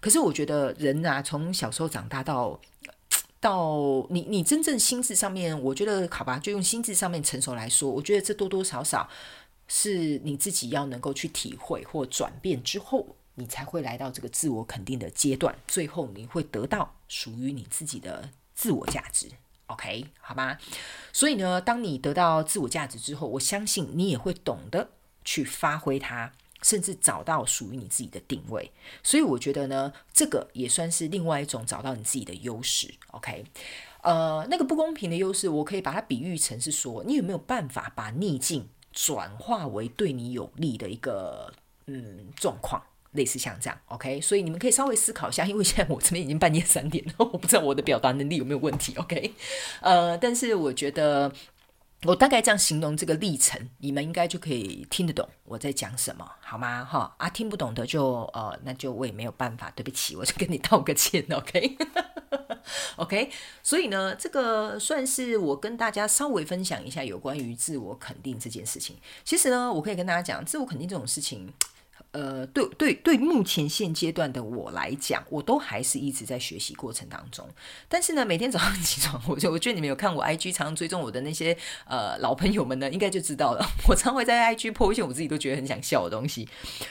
[0.00, 2.60] 可是我觉得人啊，从小时候长大到。
[3.42, 9.08] 到你，你真正心智上面，我觉得好吧，就用心智上面成熟来说，我觉得这多多少少
[9.66, 19.26] 是你自己要能够去体会或转变之后，你才会来到这个自我肯定的阶段，最后你会得到属于你自己的自我价值。
[19.66, 20.58] OK，好吧？
[21.12, 24.90] 所以呢，当你得到自我价值之后，我相信你也会懂得
[25.24, 26.32] 去发挥它。
[26.62, 28.70] 甚至找到属于你自己的定位，
[29.02, 32.94] 所以我觉得呢，这个也算是另外一种找到你自己的优势。
[33.08, 33.44] OK，
[34.02, 41.52] 呃，那个不公平的优势，我可以把它比喻成是说，你有没有办法把逆境转化为对你有利的一个
[41.86, 43.78] 嗯状况，类似像这样。
[43.86, 48.94] OK，所以你们可以稍微思考一下， 因为现在我这边已经半夜三点了，我不知道我的表达能力有没有问题。
[48.96, 49.34] OK，
[49.80, 51.32] 呃，但是我觉得。
[52.04, 56.84] 我大概这样形容这个历程，你们应该就可以听得懂我在讲什么，好吗？
[56.84, 63.30] 哈啊，听不懂的就呃，那就我也没有办法，对不起，我就跟你道个歉，OK？OK？
[63.62, 68.96] 所以呢，这个算是我跟大家稍微分享一下有关于自我肯定这件事情。
[69.24, 71.54] 其实呢，我可以跟大家讲，自我肯定这种事情。
[72.12, 77.48] 呃，对对对，目前现阶段的我来讲，我都还是一直在学习过程当中。
[77.88, 83.66] 但是呢，每天早上 起床，我就我觉得你们有看我 IG 常追踪我的那些呃老朋友们呢，应该就知道了。
[83.88, 86.44] 我常会在 IG 破一些我自己都觉得很想笑的东西，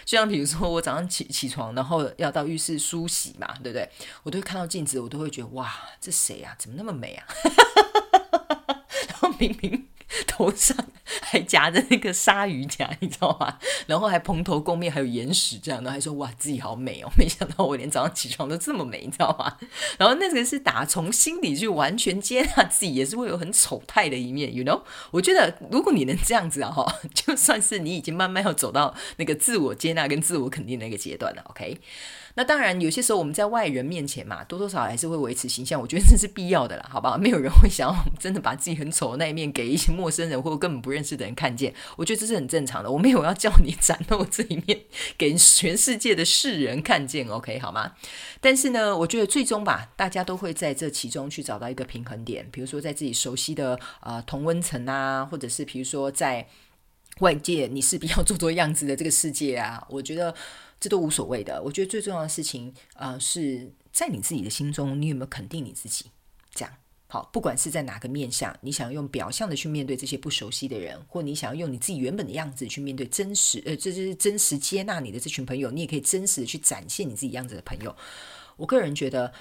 [0.03, 3.87] 就像比如说我早上起起床，然后要到浴室梳洗嘛，对不对？
[4.23, 6.55] 我都会看到镜子，我都会觉得哇，这谁啊？
[6.57, 7.27] 怎么那么美啊？
[9.07, 9.87] 然后明明。
[10.27, 10.75] 头上
[11.21, 13.57] 还夹着那个鲨鱼夹，你知道吗？
[13.87, 17.09] 然后还蓬头垢面，还有眼屎这样的，还说哇自己好美哦！
[17.17, 19.57] 没想到我连早上起床都这么美，你知道吗？
[19.97, 24.81] 然后那个是打从心里去完全接纳自己，也是会有很丑态的一面，you know？
[25.11, 31.79] 我觉得如果你能这样子啊，哈，就算是你已经慢慢要走到那个自我接纳跟自我肯定那个阶段了，OK？
[32.35, 37.17] 那当然，有些时候我们在外人面前嘛，多多少少还是会维持形象，我觉得这是必要的啦，好不好？
[37.17, 42.89] 没有人会想要真的把自己很丑的那一面给一些陌生人或根本不认识的人看见，我觉得这是很正常的。
[42.89, 44.79] 我没有要叫你展露这一面
[45.17, 47.93] 给全世界的世人看见，OK 好吗？
[48.39, 56.47] 但是呢，我觉得最终吧，大家都会在这其中去找到一个平衡点，比如说在自己熟悉的呃同温层啊，或者是比如说在
[57.19, 60.33] 外界你是比较做做样子的这个世界啊，我觉得。
[60.81, 66.07] 这都无所谓的，我觉得最重要的事情，呃，是在你自己的心中，你有没有肯定你自己？
[66.53, 66.73] 这样
[67.07, 77.95] 好，不管是在哪个面相，你想要用表象的去面对这些不熟悉的人，或你想要用你自己原本的样子去面对真实，呃，这就是真实接纳你的这群朋友，你也可以真实的去展现你自己样子的朋友。
[78.57, 79.31] 我个人觉得。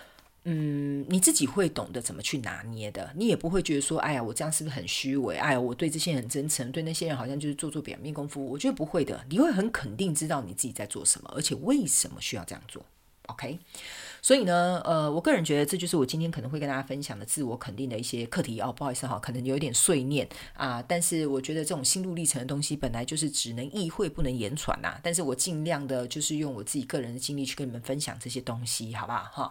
[0.45, 5.37] 嗯，你自己会懂得怎么去拿捏的，你也不会觉得说，哎呀，我这样是不是很虚伪？
[5.37, 8.45] 哎呀，我对这些人很真诚，对那些人好像就是做做表面功夫。
[8.47, 12.85] 我觉得不会的，你会很肯定知道你自己在做什么，而且为什么需要这样做。
[13.27, 13.61] OK，
[14.21, 18.73] 所以呢，呃，我个人觉得这就是我今天可能会跟大家分享的自我肯定的一些课题哦。
[18.73, 24.99] 不好意思哈，可能有点碎念啊，但是我觉得这种心路历程的东西本来就是只能意会不能言传呐。
[25.01, 29.51] 但是我尽量的就是用我自己个人的经历去跟你们分享这些东西，好不好哈？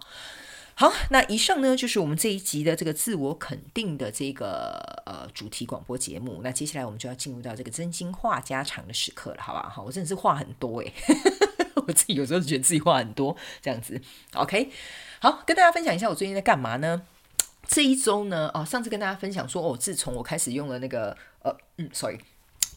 [0.79, 6.39] 好，那以上呢就是我们这一集的这个自我肯定的这个呃主题广播节目。
[6.41, 9.67] 那接下来我们就要进入到这个真心话家常的时刻了，好吧？
[9.67, 10.93] 好，我真的是话很多诶，
[11.85, 14.01] 我自己有时候觉得自己话很多这样子。
[14.35, 14.71] OK，
[15.19, 17.01] 好，跟大家分享一下我最近在干嘛呢？
[17.67, 22.17] 这一周呢，哦，上次跟大家分享说，哦，自从我开始用了那个呃嗯，sorry，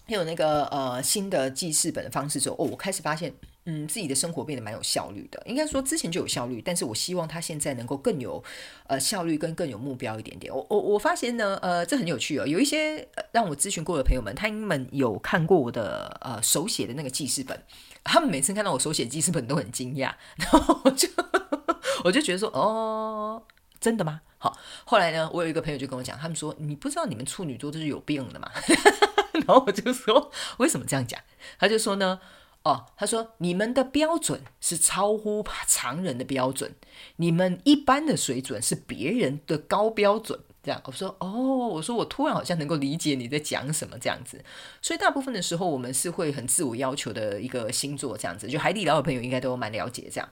[0.09, 3.33] 还有那个呃新的记事本的方式之后，哦，我开始发现。
[3.65, 5.41] 嗯，自己的生活变得蛮有效率的。
[5.47, 8.43] 应该说之前就有效率，但是我希望他现在能够更有
[8.89, 10.53] 呃效率，跟更有目标一点点。
[10.53, 12.47] 我我我发现呢，呃，这很有趣哦。
[12.47, 17.63] 有一些让我咨询过的朋友们，他们有看过我的呃手写的那个记事本，
[18.03, 21.09] 他们每次看到我手写记事本都很惊讶，然后我就
[22.03, 23.45] 我就觉得说，哦，
[23.81, 24.23] 真的吗？
[24.39, 28.51] 好，后来呢，我有一个朋友就跟我讲，他们说你不知道你们处女座都是有病的嘛？
[29.35, 31.21] 然后我就说为什么这样讲？
[31.61, 32.19] 他就说呢。
[32.65, 36.75] 哦，他说你们的标准是超乎常人的标准，
[37.17, 40.39] 你们一般的水准是别人的高标准。
[40.63, 44.45] 这样，我说哦，我说我突然好像能够理解你在讲什么这样子，
[44.81, 50.29] 所以大部分的时候我们是会很自我要求的一个星座这样子，就海底捞的朋友应该都蛮了解这样。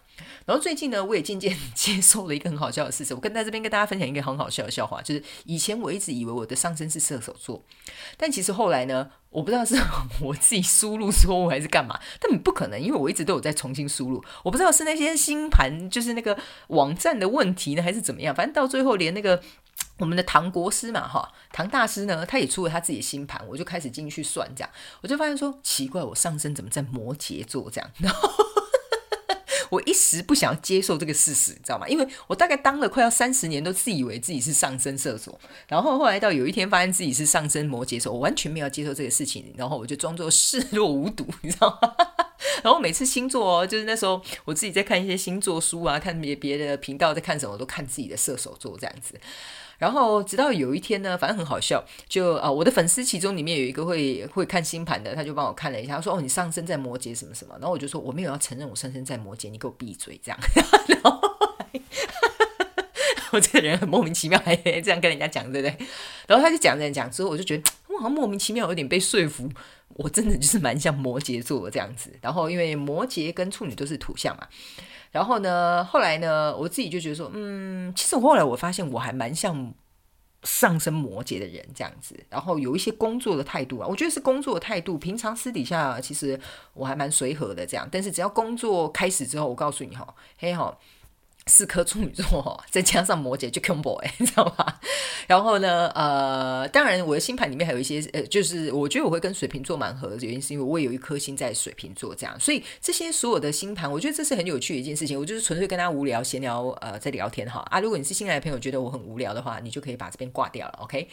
[0.47, 7.63] 然后最近呢，我也渐渐 接受了一个很好笑的事实，我跟在这边跟大家分享一个很好笑的笑话，就是以前我一直以为我的上身是射手座，
[8.17, 9.77] 但其实后来呢，我不知道是
[10.23, 16.39] 我自己输入错误还是干嘛，但不可能，因为我一直都有在重新输入，我不知道是那些星盘就是那个
[16.69, 19.43] 网站的问题呢，还是怎么样，反正到最后连那个。
[19.99, 24.71] 我们的唐国师嘛，哈，唐大师呢，他也出了他自己的星盘，我就开始进去算，这样，
[25.03, 27.91] 我就发现说，奇怪，我上升怎么在摩羯座这样？
[28.01, 28.31] 然后
[29.69, 31.87] 我一时不想要接受这个事实，你知道吗？
[31.87, 35.39] 因为我大概当了快要三十年，都自以为自己是上升射手，
[35.69, 41.95] 然后后来到有一天发现自己是上升摩羯座，我完全没有接受这个事情，然后我就装作视若无睹，你知道吗？
[42.65, 49.21] 然后每次星座哦，就是那时候我自己在看一些星座书啊，看别别的频道在看什么，我都看自己的射手座这样子。
[49.81, 60.39] 然后直到有一天呢，反正很好笑，就啊，我的粉丝其中里面有一个会会看星盘的，他就帮我看了一下，他说：“哦，你上升在摩羯什么什么。”然后我就说：“我没有要承认我上升在摩羯，你给我闭嘴！”这样，
[60.87, 61.19] 然后
[63.33, 65.87] 我这个人很莫名其妙，还这样跟人家讲，对不对？
[66.27, 69.49] 然后他就讲讲讲之后，我就觉得我好像莫名其妙有点被说服，
[70.03, 72.11] 我真的就是蛮像摩羯座这样子。
[72.23, 74.49] 然后因为摩羯跟处女都是土象嘛。
[75.11, 75.85] 然后呢？
[75.85, 76.57] 后来呢？
[76.57, 79.75] 我自己就觉得说，嗯，其实我后来我发现我还蛮像
[80.45, 82.19] 上升摩羯的人这样子。
[82.29, 84.97] 然后有一些工作的态度啊，我觉得是工作的态度。
[84.97, 86.39] 平常私底下其实
[86.73, 90.79] 我还蛮随和的这样，但是只要工作开始之后，我告诉你哈，嘿哈。
[91.47, 94.81] 四颗处女座， 再加上摩羯就 combo 哎， 你知道吗？
[95.27, 105.19] 然后呢，呃，当然我的星盘里面还有一些，呃，就是我觉得我会跟水瓶座蛮合的原因，是因为我也有一颗星在水瓶座，这样，所以这些所有的星盘，我觉得这是很有趣的一件事情。
[105.19, 107.81] 我就是纯粹跟他无聊闲聊，呃，在聊天哈啊。
[107.81, 111.09] 如果你是新来的朋友，觉得我很无聊的话，你就可以把这边挂掉了，OK？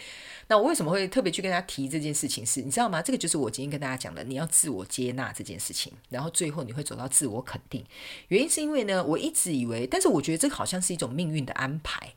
[0.47, 2.45] 那我为什么会特别去跟他提这件事情？
[2.45, 3.01] 是你知道吗？
[3.01, 7.85] 这个就是我今天跟大家讲的，你要自我接纳这件事情，然后最后你会走到自我肯定。
[8.29, 12.13] 原因是因为呢，我一直以为，但是我觉得这好像是一种命运的安排。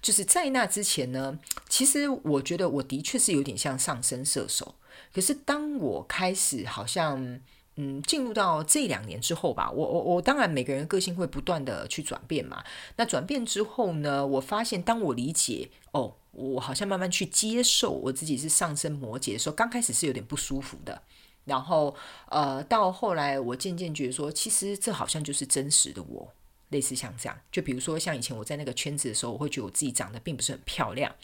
[0.00, 4.76] 就是在那之前呢，其实我觉得我的确是有点像上升射手。
[5.12, 7.38] 可是当我开始好像
[7.76, 12.64] 嗯进入到这两年之后吧，我我我当然每个人个性会不断的去转变嘛。
[12.96, 16.14] 那转变之后呢，我发现当我理解哦。
[16.36, 21.00] 我好像慢慢去接受我自己是上升摩羯的时候，刚开始是有点不舒服的，
[21.44, 21.94] 然后
[22.28, 26.32] 呃，到后来我渐渐觉得说，其实这好像就是真实的我。
[26.74, 31.14] 类似像这样，就比如说像以前我在那个圈子的时候，我会觉得我自己长得并不是很漂亮，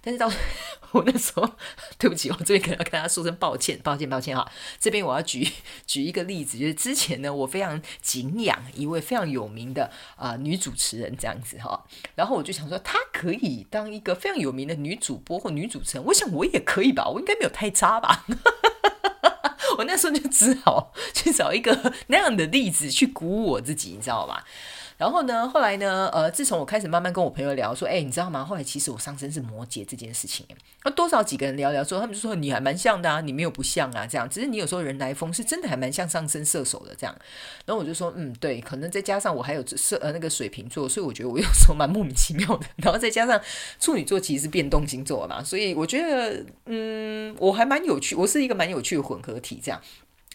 [0.00, 0.30] 但是到
[0.92, 1.50] 我那时候，
[1.98, 4.48] 对不起，我这边可能要跟大家说声抱歉，抱歉，抱歉哈。
[4.78, 5.50] 这边我要举
[5.84, 18.24] 举一个例子，就是之前呢，我非常敬仰一位非常有名的啊女主持人这样子哈，然后我就想说，她可以当一个非常有名的女主播或女主持人，我想我也可以吧，我应该没有太差吧。
[19.78, 24.44] 我那时候就只好去找一个那样的例子去鼓舞我自己，你知道吧？
[25.00, 25.48] 然后呢？
[25.48, 26.10] 后来呢？
[26.12, 28.44] 呃，自从我开始慢慢跟我朋友聊，说，哎，你知道吗？
[28.44, 30.44] 后来其实我上升是摩羯这件事情，
[30.84, 37.16] 那多少几个人聊聊，说他们就说你还蛮像的啊，你没有不像啊，这样，只是你有时候人来疯，是真的还蛮像上升射手的这样。
[37.64, 42.66] 然后我就说，嗯，对，可能再加上我还有射呃那个水瓶座，所以我觉得我有时候蛮莫名其妙的。
[42.76, 43.40] 然后再加上
[43.78, 49.80] 处女座其实是变动星座嘛，所以我觉得，嗯，我还蛮有趣，我是一个蛮有趣的混合体这样。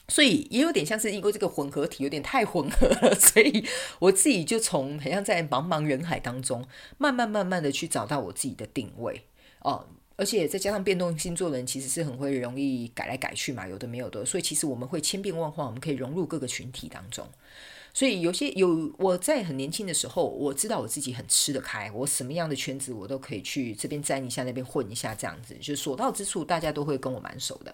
[0.07, 3.65] 所以也有点像是因为这个混合体有点太混合了， 所以
[3.99, 6.63] 我自己就从好像在茫茫人海当中，
[6.97, 9.23] 慢慢慢慢的去找到我自己的定位
[9.61, 17.27] 哦，而且再加上变动星座的人其实是很会容易改来改去嘛，有的没有的，所以其实我们会千变万化，我们可以融入各个群体当中。
[17.93, 27.73] 所以有些有我在很年轻的时候，我知道我自己很吃得开，我什么样的圈子我都可以去这边沾一下，那边混一下，这样子就所到之处大家都会跟我蛮熟的。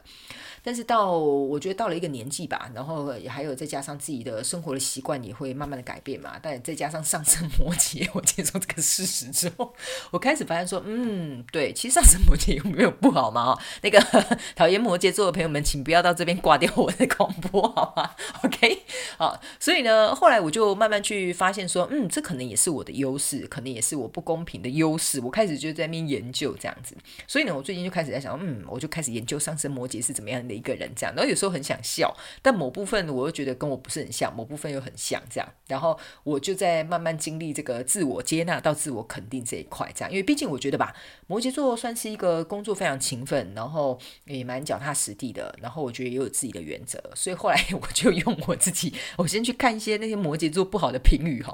[0.64, 6.40] 但是到我觉得到了一个年纪吧，然后还有再加上自己的生活的习惯也会慢慢的改变嘛。
[6.42, 9.74] 但再加上上升摩羯， 我接受这个事实之后，
[10.12, 13.58] 我开始发现说，嗯，对，其实上升摩羯有没有不好嘛？
[13.82, 14.00] 那个
[14.56, 18.12] 讨厌摩羯座的朋友们，请不要到这边挂掉我的广播，好吗
[18.44, 18.84] ？OK，
[19.18, 20.02] 好，所以呢。
[20.22, 25.20] 后来我就慢慢去发现说，嗯，这可能也是我的优势，可能也是我不公平的优势。
[25.22, 26.96] 我开始就在那边研究这样子，
[27.28, 31.16] 所以呢，我最近就开始在想，嗯，我就开始研究上升摩羯是怎么样一个人这样。
[31.16, 35.48] 然后有时候很想笑，但某部分我又觉得跟我不是很像，某部分又很像这样。
[35.68, 40.96] 然后我就在慢慢经历这个自我接纳到自我肯定这一块这样，因为毕竟我觉得吧，
[41.28, 51.54] 摩羯座算是一个工作非常勤奋，然后也蛮脚踏实地的，然后我觉得也有自己的原则，所以后来 我就用我自己，我先去看一些那些摩羯座不好的评语哈，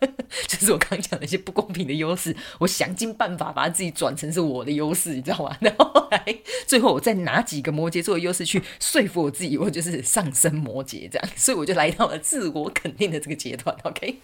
[0.48, 5.56] 就是我刚刚讲的一些不公平的优势，我想尽办法把自己转成是我的优势，你知道吗？
[5.60, 14.18] 然后来最后我再拿几个摩羯座的优势去说服我自己，我就是上升摩羯这样，所以我就来到了自我肯定的这个阶段，OK？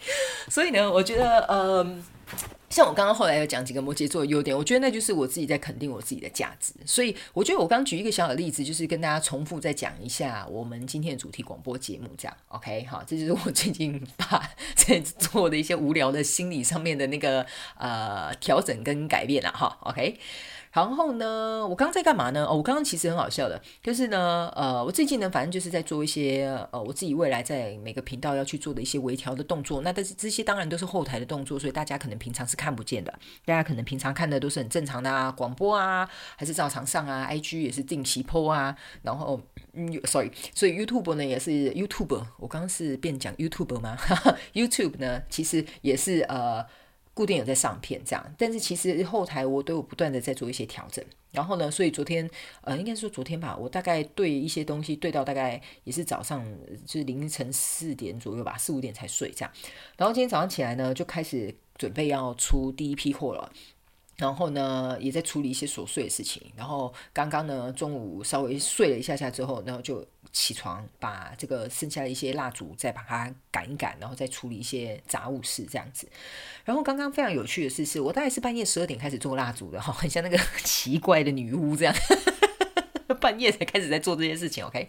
[0.48, 2.02] 所以呢，我觉得呃。
[2.72, 6.72] 像我刚刚后来有讲几个摩羯座的优点，我觉得那就是我自己在肯定我自己的价值。
[6.86, 17.44] 所以我觉得我刚举一个小小的例子，就是跟大家重复再讲一下我们今天的主题广播节目，这样 OK 好，这就是我最近把 在做的一些无聊的心理上面的那个
[17.76, 20.18] 呃调整跟改变了哈 OK。
[20.72, 22.46] 然后呢，我刚刚在干嘛呢？
[22.46, 29.82] 哦，我刚刚其实很好笑的，就是呢，呃，我最近呢，反正就是在做一些呃，我自己未来在每个频道要去做的一些微调的动作。
[29.82, 33.12] 那但是这些当然都是后台的动作，所以大家可能平常是看不见的。
[33.44, 38.74] 大家可能平常看的都是很正常的啊，广播啊，还是照常上啊，IG 也是定期 PO 啊。
[39.02, 39.38] 然后，
[39.74, 43.94] 嗯，sorry，所以 YouTube 呢也是 YouTube，我刚刚是变讲 YouTube 吗？
[44.54, 46.64] YouTube 呢其实也是呃。
[47.14, 51.04] 固定有在上片这样，但是其实后台我都有不断的在做一些调整。
[51.30, 52.28] 然后呢，所以昨天
[52.62, 56.44] 呃，应该说昨天吧，我大概对一些东西对到大概也是早上
[56.86, 59.50] 就是凌晨四点左右吧，四五点才睡这样。
[59.96, 63.50] 然后今天早上起来呢，就开始准备要出第一批货了。
[64.16, 66.42] 然后呢，也在处理一些琐碎的事情。
[66.54, 70.06] 然后刚刚呢，中午稍微睡了一下下之后，然后就。
[70.32, 76.08] 起床，把这个剩下的一些蜡烛再把它赶一赶，然后再处理一些杂物事这样子。
[76.64, 81.94] 然后刚刚非常有趣的事是，我大概是半夜十二点开始做蜡烛的哈，很像那个 奇怪的女巫这样，
[83.20, 84.64] 半夜才开始在做这些事情。
[84.64, 84.88] OK，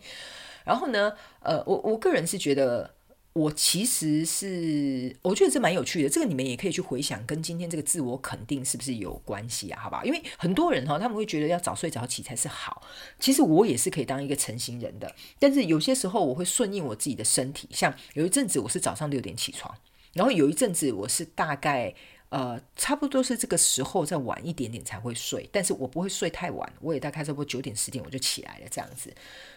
[0.66, 2.96] 然后呢，呃，我我个人是觉得。
[3.34, 6.08] 我其实是，我觉得这蛮有趣的。
[6.08, 9.82] 这个你们也可以去回想，跟今天这个自我肯定是不是有关系啊？
[9.82, 12.84] 好吧，因为很多人哈，他们会觉得要早睡早起才是好。
[13.20, 17.68] 其实我也是可以当一个成型人的，但是有些时候我会顺应我自己的身体。
[17.72, 19.76] 像有一阵子我是早上六点起床，
[20.14, 21.92] 然后有一阵子我是大概
[22.30, 29.12] 呃差不多是这个时候再晚一点点才会睡，但是我不会睡太晚，我也大概差不多九点十点我就起来了这样子。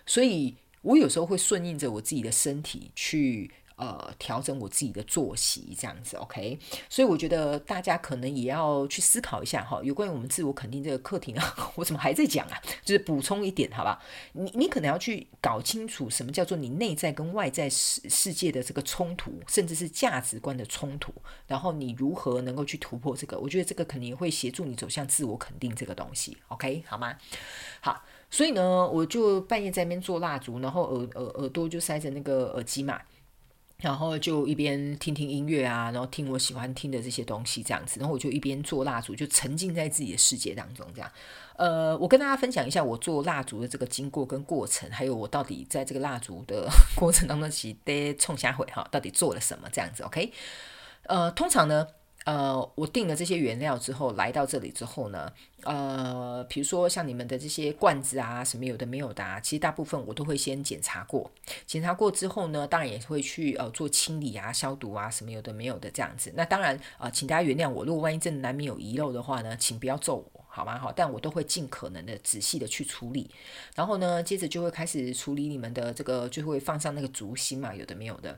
[0.06, 3.50] 所以我有时候会顺应着我自己的身体去。
[3.76, 6.58] 呃，调整我自己的作息，这样子，OK。
[6.88, 11.42] 所以我觉得大家可能也要去思考一下哈，有关于我们自我肯定这个课题呢，
[11.76, 12.58] 我怎么还在讲啊？
[12.82, 14.00] 就是补充一点，好吧？
[14.32, 21.12] 你你可能要去搞清楚什么叫做你内在跟外在世世界的这个冲突，甚至是价值观的冲突，
[21.46, 23.38] 然后你如何能够去突破这个？
[23.38, 27.14] 我觉得这个肯定会协助你走向自我肯定这个东西，OK，好吗？
[27.82, 32.98] 好，所以呢，我就半夜在那边做蜡烛，然后耳耳耳朵就塞着那个耳机嘛。
[33.78, 38.00] 然后就一边听听音乐啊，然后听我喜欢听的这些东西，这样子。
[38.00, 41.10] 然后我就一边做蜡烛，就沉浸在自己的世界当中，这样。
[41.56, 50.02] 呃，我跟大家分享一下我做蜡烛的这个经过跟过程，还有我到底在这个蜡烛的 过程当中，其实得冲下回哈，到底做了什么这样子。
[50.02, 50.32] OK，
[51.04, 51.86] 呃，通常呢。
[52.26, 61.30] 呃，我订了这些原料之后，来到这里之后呢，呃，比如说像你们的这些罐子啊，什么有的没有的，啊，其实大部分我都会先检查过。
[61.66, 66.32] 检查过之后呢，当然也会去呃做清理啊、消毒啊，什么有的没有的这样子。
[66.34, 70.76] 那当然啊，请大家原谅我，如果万一真的难免有遗漏的话呢，请不要揍我，好吗？
[70.76, 73.30] 好，但我都会尽可能的仔细的去处理。
[73.76, 78.36] 然后呢，接着就会开始处理你们的这个，就会放上那个竹芯嘛，有的没有的。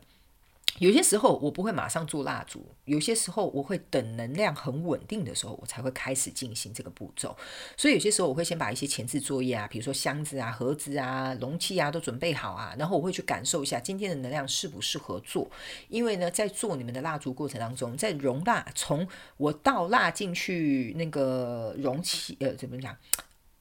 [0.79, 7.37] 有些时候我不会马上做蜡烛，有些时候我会等能量很稳定的时候，我才会开始进行这个步骤。
[7.77, 15.51] 所以有些时候我会先把一些前置作业啊，比如说箱子啊、盒子啊、容器啊都准备好啊，然后我会去感受一下今天的能量适不适合做。
[15.89, 22.97] 因为呢，在做你们的蜡烛过程当中，在容蜡从我倒蜡进去那个容器，呃，怎么讲？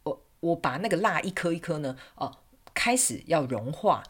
[0.03, 2.37] 我我把那个蜡一颗一颗呢，哦，
[2.75, 4.03] 开始要融化，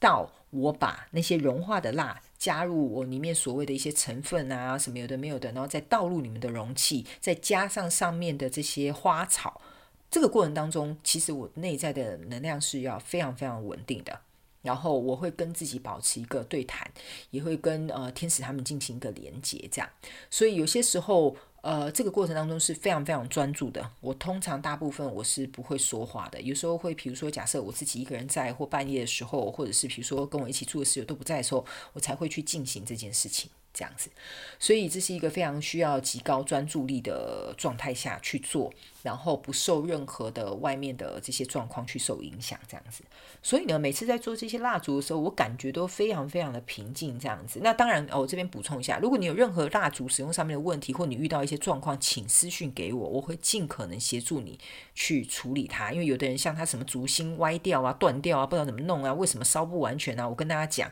[0.00, 2.22] 到我把那些融化的蜡。
[2.44, 9.62] 加入我里面所谓的一些成分啊，什么有的没有的，然后再倒入你们的容器，再加上上面的这些花草，
[10.10, 14.20] 这个过程当中，其实我内在的能量是要非常非常稳定的。
[14.60, 16.86] 然后我会跟自己保持一个对谈，
[17.30, 19.88] 也会跟呃天使他们进行一个连接，这样。
[20.28, 21.34] 所以有些时候。
[21.64, 23.90] 呃，这个过程当中是非常非常专注的。
[24.02, 33.50] 我通常大部分我是不会说话的，有时候会，比如说假设我自己一个人在，或半夜的时候，或者是比如说跟我一起住的室友都不在的时候，我才会去进行这件事情。
[33.76, 34.08] 这样子，
[34.60, 38.72] 所以这是一个非常需要极高专注力的状态下去做，
[39.04, 43.04] 然后不受任何的外面的这些状况去受影响，这样子。
[43.42, 47.60] 所以呢，每次在做这些蜡烛的时候，我感觉都非常非常的平静，这样子。
[47.62, 54.58] 那当然，我这边补充一下，如果你有任何蜡烛使用上面的问题，或你遇到一些状况，请私讯给我，我会尽可能协助你
[54.94, 55.92] 去处理它。
[55.92, 60.26] 因为有的人像他什么烛芯歪掉啊、断掉啊，不知道怎么弄啊，为什么烧不完全啊？
[60.26, 60.90] 我跟大家讲。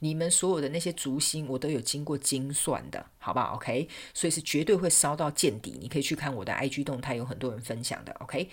[0.00, 5.76] 你们所有的那些烛芯，我都有经过精算的，好不好？OK，所以是绝对会烧到见底。
[5.80, 8.48] 你可以去看我的 IG 动态，有很多人分享的，OK。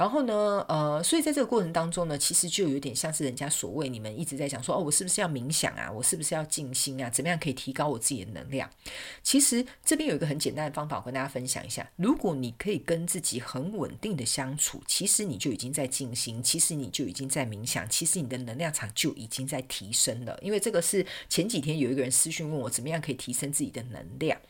[0.00, 5.92] 然后呢，呃，所以在这个过程当中呢，其实就有点像是人家所谓你们一直在讲说，哦，我是不是要冥想啊？
[5.92, 7.10] 我是不是要静心啊？
[7.10, 8.70] 怎么样可以提高我自己的能量？
[9.22, 11.86] 其实这边有一个很简单的方法，我跟大家分享一下。
[11.96, 20.38] 如果你可以跟自己很稳定的相处，其实你就已经在静心，其实你就已经在冥想，其实你的能量场就已经在提升了。
[20.40, 24.40] 因为这个是前几天有一个人私讯问我，怎么样可以提升自己的能量？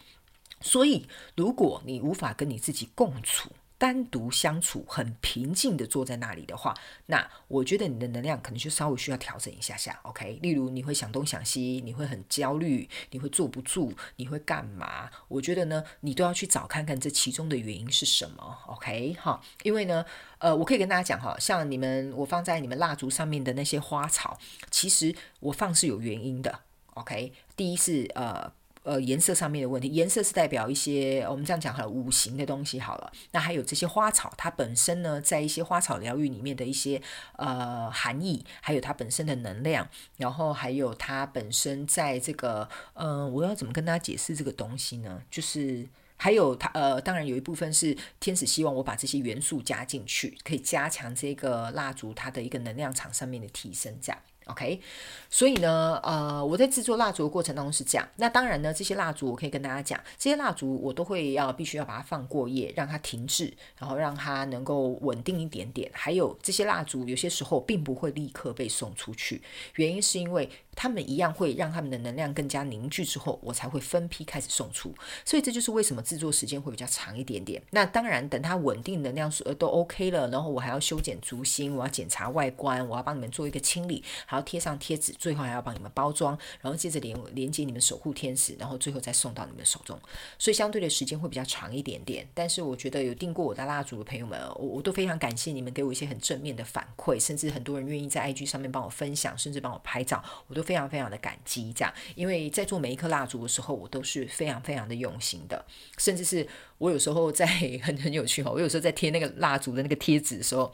[0.60, 6.76] 所以如果你无法跟你自己共处，单独相处很平静的坐在那里的话，
[7.06, 10.38] 那我觉得你的能量可能就稍微需要调整一下下，OK？
[10.42, 15.08] 例如你会想东想西，你会很焦虑，你会坐不住，你会干嘛？
[15.28, 19.14] 我觉得呢，你都要去找看看这其中的原因是什么，OK？
[19.14, 20.04] 哈，因为呢，
[20.36, 24.38] 呃，我可以跟大家讲哈，像你们我放在你们蜡烛上面的那些花草，
[24.70, 26.60] 其实我放是有原因的
[26.92, 27.32] ，OK？
[27.56, 28.52] 第一是呃。
[28.82, 33.12] 呃，颜色上面的问题，颜色是代表一些我们这样讲好了，五行的东西好了。
[33.32, 37.00] 那还有这些花草，它本身呢，在一些花草疗愈里面的一些
[37.36, 45.22] 呃含义，还有它本身的能量，然后还有它本身在这个呃，我要怎么跟大家解释这个东西呢？
[45.30, 54.18] 就是还有它呃，当然有一部分是天使希望我把这些元素加进去，可以加强这个蜡烛它的一个能量场上面的提升，这样。
[54.46, 54.80] OK，
[55.28, 58.08] 所以呢，呃，我在制作蜡烛的过程当中是这样。
[58.16, 65.88] 那当然呢，这些蜡烛我可以跟大家讲，这些蜡烛我都会要必须要把它放过夜，让它停滞，然后让它能够稳定一点点。
[65.94, 69.40] 还有这些蜡烛有些时候并不会立刻被送出去，
[69.76, 70.48] 原因是因为。
[70.76, 74.94] 它们一样会让它们的能量更加凝聚之后，我才会分批开始送出。
[75.26, 77.60] 所以这就是为什么制作时间会比较长一点点。
[77.70, 89.98] 那当然，等它稳定能量呃都 OK 了，然后我还要修剪烛芯，我要检查外观，我要帮你们做一个清理，还要贴上贴纸，最后还要帮你们包装，然后接着连连接你们守护天使，然后最后再送到你们手中。
[90.38, 92.26] 所以相对的时间会比较长一点点。
[92.32, 100.64] 但是我觉得有订过我的蜡烛的朋友们，我我都非常感谢你们给我一些很正面的反馈，甚至很多人愿意在 IG 上面帮我分享，甚至帮我拍照，我都。
[100.70, 105.66] 非常非常的感激，这样，因为在做每一颗蜡烛的时候，我都是非常非常的用心的，
[105.98, 106.46] 甚至是
[106.78, 107.44] 我有时候在
[107.82, 110.72] 很很有趣哈，我有时候在贴那个蜡烛的那个贴纸的时候。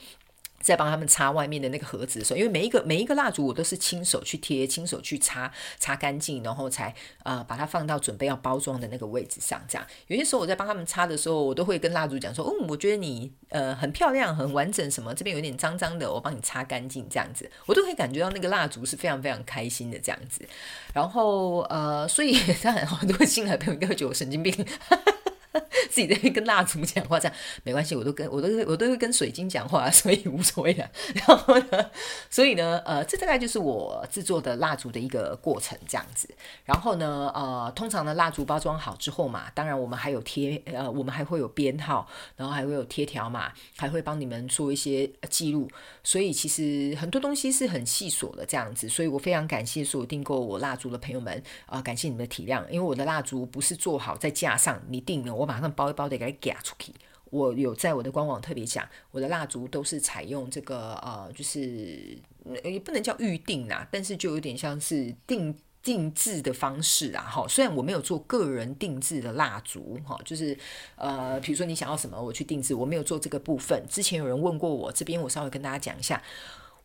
[0.60, 9.62] 在帮他们擦外面的那个盒子的时候，因为每一个每一个蜡烛我都是亲手去贴、亲手去擦擦干净，然后才呃把它放到准备要包装的那个位置上。
[9.68, 20.46] 这样有些时候我在帮他们擦的时候，我都会跟蜡烛讲说：“嗯，我觉得你呃很漂亮、很完整，什么这边有点脏脏的，我帮你擦干净。”这样子，我都可以感觉到那个蜡烛是非常非常开心的这样子。
[20.92, 24.66] 然后呃，所以 当然很多新来朋友应该会觉得我神经病。
[25.90, 30.88] 自己在跟蜡烛讲话，这样没关系，我都跟我都我都会跟水晶讲话，所以无所谓的。
[31.14, 31.90] 然后呢，
[32.30, 36.28] 所以呢，呃，这大概就是我制作的蜡烛的一个过程，这样子。
[36.64, 45.68] 然后呢，呃，通常呢，蜡烛包装好之后嘛，当然我们还有贴，呃，我们还会有编号，然后还会有贴条码，还会帮你们做一些记录。
[46.02, 48.88] 所以其实很多东西是很细琐的这样子。
[48.88, 55.66] 所以我非常感谢所有订购我蜡烛的朋友们啊，感谢你们的体谅，因为我的蜡烛不是做好在架上，你订了我马上。
[55.76, 56.90] 包一包的给它夹出去。
[57.30, 62.16] 我有在我的官网特别讲，我的蜡烛都是采用这个呃，就是
[62.64, 67.22] 也不能叫预定啦，但是就有点像是定定制的方式啊。
[67.22, 70.56] 哈，虽然我没有做个人定制的蜡烛，哈，就是
[70.94, 73.84] 呃，比如说你想要什么，我去定制，我没有做这个部分。
[73.88, 76.22] 之前有人问过我，这边我稍微跟大家讲一下。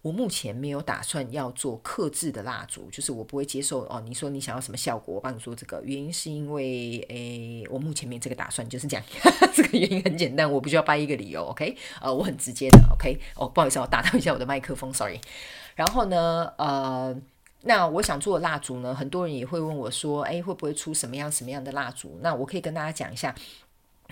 [0.02, 4.02] 我目前没有打算要做克制的蜡烛，就是我不会接受哦。
[4.04, 5.80] 你说你想要什么效果，我帮你做这个。
[5.84, 9.06] 原因是因为，诶，我目前没这个打算，就是这样。
[9.54, 11.78] 这个原因很简单，我不需要掰一个理由，OK？
[12.02, 13.16] 呃，我很直接的，OK？
[13.36, 15.20] 哦，不好意思，我打断一下我的麦克风，Sorry。
[15.76, 17.16] 然后呢，呃，
[17.62, 22.18] 那我想做的蜡烛呢，很多人也会问我说，诶，会不会出什么样什么样的蜡烛？
[22.24, 23.36] 那我可以跟大家讲一下。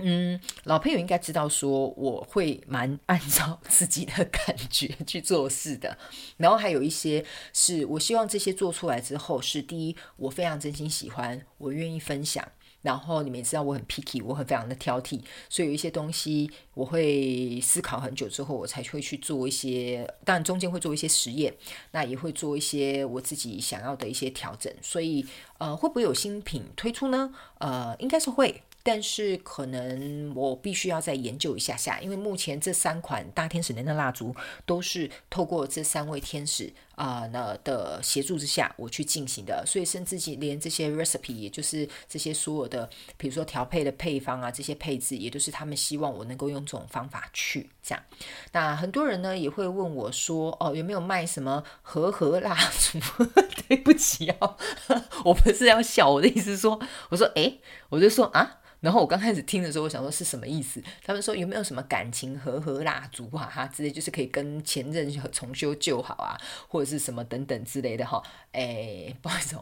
[0.01, 5.97] 嗯，老朋友应该知道，说我会蛮按照自己的感觉去做事的。
[6.37, 12.47] 然后还有一些是我希望这些做出来之后，是第一，我非常真心喜欢，我愿意分享。
[12.81, 15.19] 然后你们也知道我很 picky，我很非常的挑剔，
[15.49, 21.53] 所以有一些东西我会思考很久之后，我才会去做一些，当然中间会做一些实验，
[21.91, 24.73] 那也会做一些我自己想要的一些调整。
[24.81, 25.25] 所以
[25.57, 27.33] 呃，会不会有新品推出呢？
[27.57, 28.63] 呃，应该是会。
[28.91, 34.35] 但是可能我必须要再研究一下下，因为目前这三款大天使能量蜡烛
[34.65, 48.03] 都是透过这三位天使啊那的协助之下我去进行的，所以甚至连这些 recipe，也就是这些所有的，比如说调配的配方啊，这些配置也都是他们希望我能够用这种方法去这样。
[48.51, 52.99] 那很多人呢也会问我说，哦，有没有卖什么和和蜡烛？
[53.69, 54.57] 对不起哦，
[55.23, 56.77] 我不是要笑，我的意思是说，
[57.09, 58.57] 我说诶，我就说啊。
[58.81, 60.81] 然后我刚开始听的时候，我想说是什么意思？
[61.03, 66.39] 他们说有没有什么感情和和蜡烛啊，哈之类，就是可以跟前任重修旧好啊，
[66.69, 68.21] 或者是什么等等之类的哈。
[68.51, 69.55] 哎， 不好意思，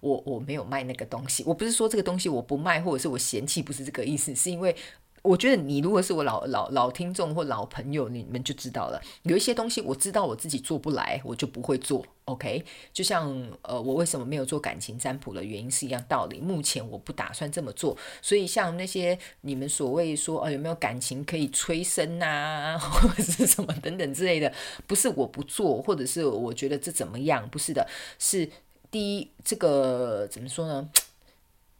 [0.00, 4.74] 我我没有卖那个东西，我不是说这个东西我不卖，或者是我嫌弃，不是这个意思，是因为。
[5.24, 9.00] 我觉得你如果是我老老老听众或老朋友，你们就知道了。
[9.22, 12.04] 有一些东西我知道我自己做不来，我就不会做。
[12.26, 12.62] OK，
[12.92, 16.40] 就像呃，我为什么没有做感情占卜的原因是一样道理。
[16.40, 17.96] 目前我不打算这么做。
[18.20, 24.52] 所以像那些你们所谓说哦有没有感情可以催生啊， 或者是什么等等之类的，
[24.86, 27.48] 不是我不做，或者是我觉得这怎么样？
[27.48, 27.86] 不是的，
[28.18, 28.46] 是
[28.90, 30.86] 第一这个怎么说呢？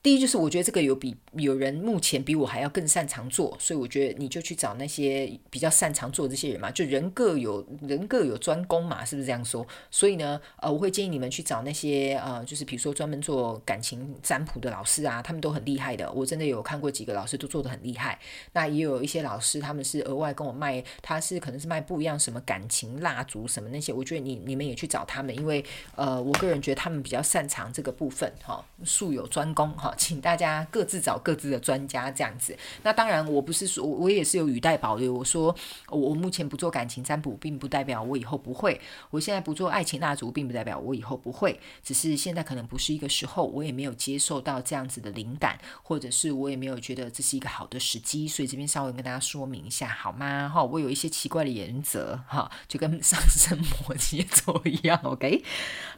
[0.05, 9.67] 第一就是我觉得这个有比有人目前比我还要更擅长做，所以我觉得你就去找那些比较擅长做这些人嘛，就人各有人各有专攻嘛，是不是这样说？
[9.91, 16.13] 所以呢，呃，我会建议你们去找那些呃，就是比如说专门做感情占卜的老师啊，他们都很厉害的。
[16.13, 18.19] 我真的有看过几个老师都做的很厉害。
[18.53, 25.65] 那也有一些老师他们是额外跟我卖，他是可能是卖不一样什么感情蜡烛什么那些，我觉得你你们也去找他们，因为
[25.97, 29.93] 呃，我个人觉得他们比较擅长这个部分哈，术有专攻哈。
[29.95, 32.57] 请大家各自找各自的专家，这样子。
[32.83, 35.15] 那当然，我不是说，我也是有语带保留。
[35.15, 35.55] 我说，
[35.89, 38.79] 我目前不做感情占卜，并不代表我以后不会；
[39.11, 41.61] 我现在不做爱情蜡烛，并不代表我以后不会。
[41.85, 48.27] 只是现在可能不是一个时候，我也没有接受到这样子的灵感，或者是我也没有觉得这是一个好的时机。
[48.27, 50.51] 所以这边稍微跟大家说明一下，好吗？
[50.53, 54.99] 哈，我有一些奇怪的原则，哈，就跟上升摩羯座一样。
[55.05, 55.45] OK，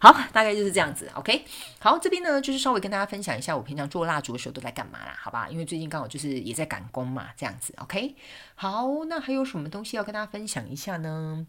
[0.00, 1.10] 好，大概就是这样子。
[1.14, 1.44] OK，
[1.78, 3.85] 好，这边呢，就是稍微跟大家分享一下我平常。
[3.88, 5.16] 做蜡烛的时候都在干嘛啦？
[5.18, 7.74] 好吧，因为最近刚好就是也在赶工嘛，这样子。
[7.78, 8.14] OK，
[8.54, 11.46] 好，那还有什么东西要跟大家分享一下呢？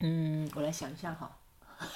[0.00, 1.36] 嗯，我来想一下哈。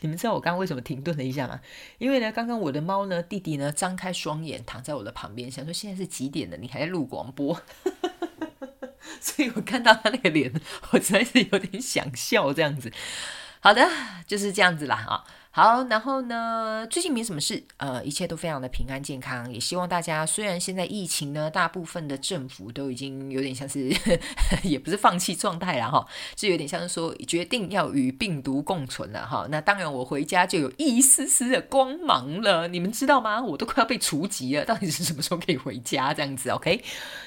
[0.00, 1.60] 你们知道我刚刚为什么停顿了一下吗？
[1.98, 6.56] 因为呢，刚刚我的猫呢，弟弟呢，张开双眼躺在我的旁边，想说现在是几点了？
[6.56, 7.60] 你还在录广播？
[9.20, 10.52] 所以我看到他那个脸，
[10.90, 12.92] 我实在是有点想笑这样子。
[13.60, 13.88] 好的，
[14.26, 15.24] 就是这样子啦啊。
[15.54, 16.86] 好，然后呢？
[16.88, 19.52] 最近没什么事，呃，一切都非常的平安健康。
[19.52, 23.94] 也希望大家，虽然现在疫情呢，大部分的政府都已经有点像是，
[24.64, 29.46] 也不是放弃状态了哈，就有点像是说决定要与病毒共存了哈。
[29.50, 33.42] 那当然，我回家就有一丝丝的光芒了，你们知道吗？
[33.42, 36.14] 我都快要被除籍了，到底是什么时候可以回家？
[36.14, 36.82] 这样子，OK？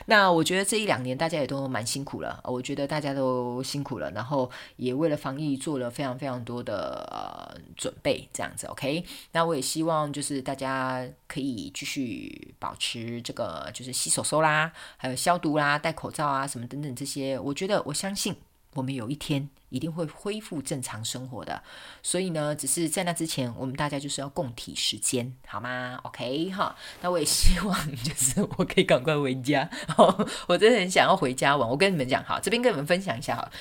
[0.07, 8.14] 那我觉得这一两年大家也都蛮辛苦了，我觉得大家都辛苦了，然后也为了防疫做了非常非常多的呃准备。
[8.33, 17.37] 这样子，OK，那我也希望就是大家可以继续保持这个，就是洗手手啦，还有消毒啦，戴口罩啊，什么等等这些。
[17.39, 18.35] 我觉得我相信
[18.73, 21.61] 我们有一天一定会恢复正常生活的。
[22.03, 29.69] 所以呢，只是在那之前，我们大家就是要共体时间，好吗？OK 哈，那我也希望就是我可以赶快回家。
[30.47, 31.69] 我真的很想要回家玩。
[31.69, 33.51] 我跟你们讲哈，这边跟你们分享一下哈。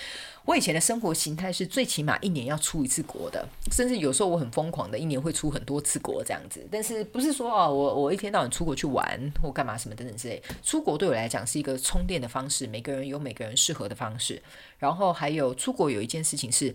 [0.44, 6.66] 我以前的生活形态是最起码一年要出一次国的，甚至有时候我很疯狂的，一年会出很多次国这样子。
[6.70, 10.42] 但是不是说哦，我我一天到晚出国去玩或干嘛什么等等之类。
[10.62, 14.42] 出国对我来讲是一个充电的方式，每个人有每个人适合的方式。
[14.78, 16.74] 然后还有出国有一件事情是。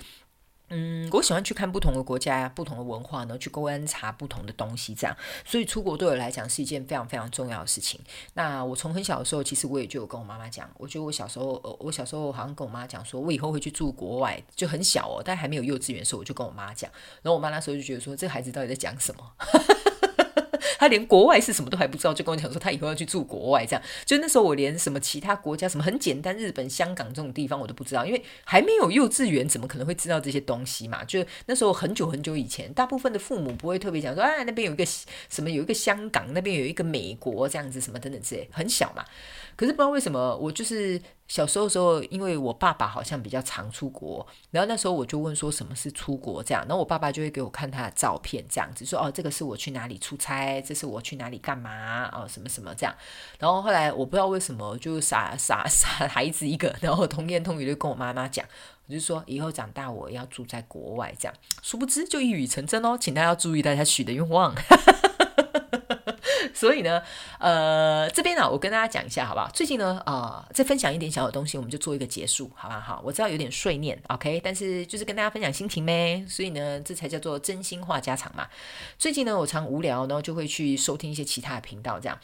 [0.70, 5.15] 嗯，我喜欢去看不同的国家、不同的文化然后，去观察不同的东西，这样。
[5.45, 7.99] 所以出国对我来讲是一件非常非常重要的事情。
[8.34, 16.89] 那我从很小的时候，其实我也就有跟我妈妈讲，我觉得我小时候，我小时候好像跟我妈讲，说我以后会去住国外，就很小哦，但还没有幼稚园的时候，我就跟我妈讲。
[17.22, 19.32] 然后我妈那时候就觉得说，这孩子到底在讲什么？
[20.78, 23.82] 他连国外是什么都还不知道，就跟我讲说他以后要去住国外，这样。
[24.05, 31.03] 就那时候我连什么其他国家什么很简单，日本、香港这种地方我都不知道，因为还没有幼稚园，怎么可能会知道这些东西嘛？
[31.03, 39.05] 就那时候很久很久以前，大部分的父母不会特别讲说，哎，那边有一个什么，有一个香港，那边有一个美国这样子，什么等等之类，很小嘛。
[39.60, 40.97] 可是不知道为什么，我就是
[41.28, 50.62] 小时候的时候，因为我爸爸好像比较常出国，然后那时候我就问说什么是出国这样，然后我爸爸就会给我看他的照片，这样子说哦，这个是我去哪里出差。
[50.62, 52.95] 这是我去哪里干嘛啊，什么什么这样。
[53.38, 58.45] 然后后来我不知道为什么就傻傻傻孩子一个，然后童言童语就跟我妈妈讲，
[58.88, 61.36] 我就说以后长大我要住在国外这样。
[61.62, 64.55] 殊不知就一语成真哦，请大家要注意大家许的愿望。
[66.53, 67.01] 所以呢，
[67.39, 69.49] 呃，这边呢，我跟大家讲一下，好不好？
[69.53, 73.01] 最近呢，啊，再分享一点小的东西，我们就做一个结束，好不好？
[73.03, 76.25] 我知道有点碎念，OK，但是就是跟大家分享心情呗。
[76.27, 78.47] 所以呢，这才叫做真心话家常嘛。
[78.97, 82.17] 最近呢，我常无聊，然后就会去收听一些其他的频道，这样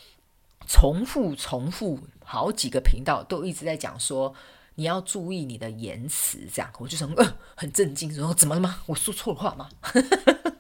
[0.68, 4.34] 重复重复好几个频道都一直在讲说，
[4.76, 8.82] 你要注意你的言辞，这样我就想，呃，很震惊，说怎么了吗？
[8.88, 9.70] 我说错了话吗？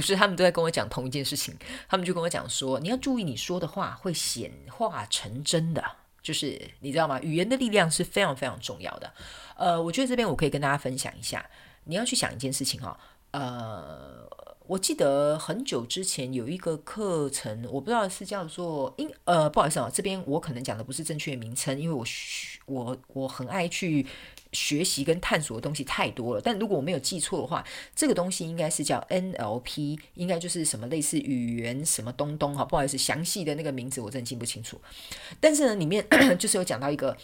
[0.00, 1.54] 不是，他们都在跟我讲同一件事情。
[1.86, 5.84] 他们就跟我讲说，你要注意你说的话会显化成真的，
[6.22, 7.20] 就是你知道吗？
[7.20, 9.12] 语言的力量是非常非常重要的。
[9.56, 11.44] 呃，我觉得这边我可以跟大家分享一下。
[11.84, 12.98] 你要去想一件事情哈，
[13.32, 14.26] 呃，
[14.70, 22.04] 我记得很久之前有一个课程，我不知道是叫做，因呃，不好意思啊，这边我可能讲的不是正确名称，因为我
[22.66, 24.06] 我我很爱去。
[24.52, 27.64] 学习跟探索的东西太多了，但如果我没有记错的话，
[27.94, 34.80] 这个东西应该是叫 NLP，应该就是什么类似语言什么东东哈，不好意思，详细的那个名字我真的记不清楚。
[35.38, 36.04] 但是呢，里面
[36.36, 37.16] 就是有讲到一个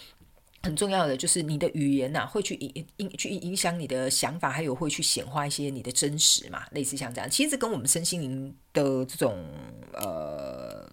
[0.66, 9.34] 很重要的，就是你的语言呐会去影影去影响你的想法，还有会去显化一些你的真实嘛，类似像这样，其实跟我们身心灵的这种
[9.94, 10.90] 呃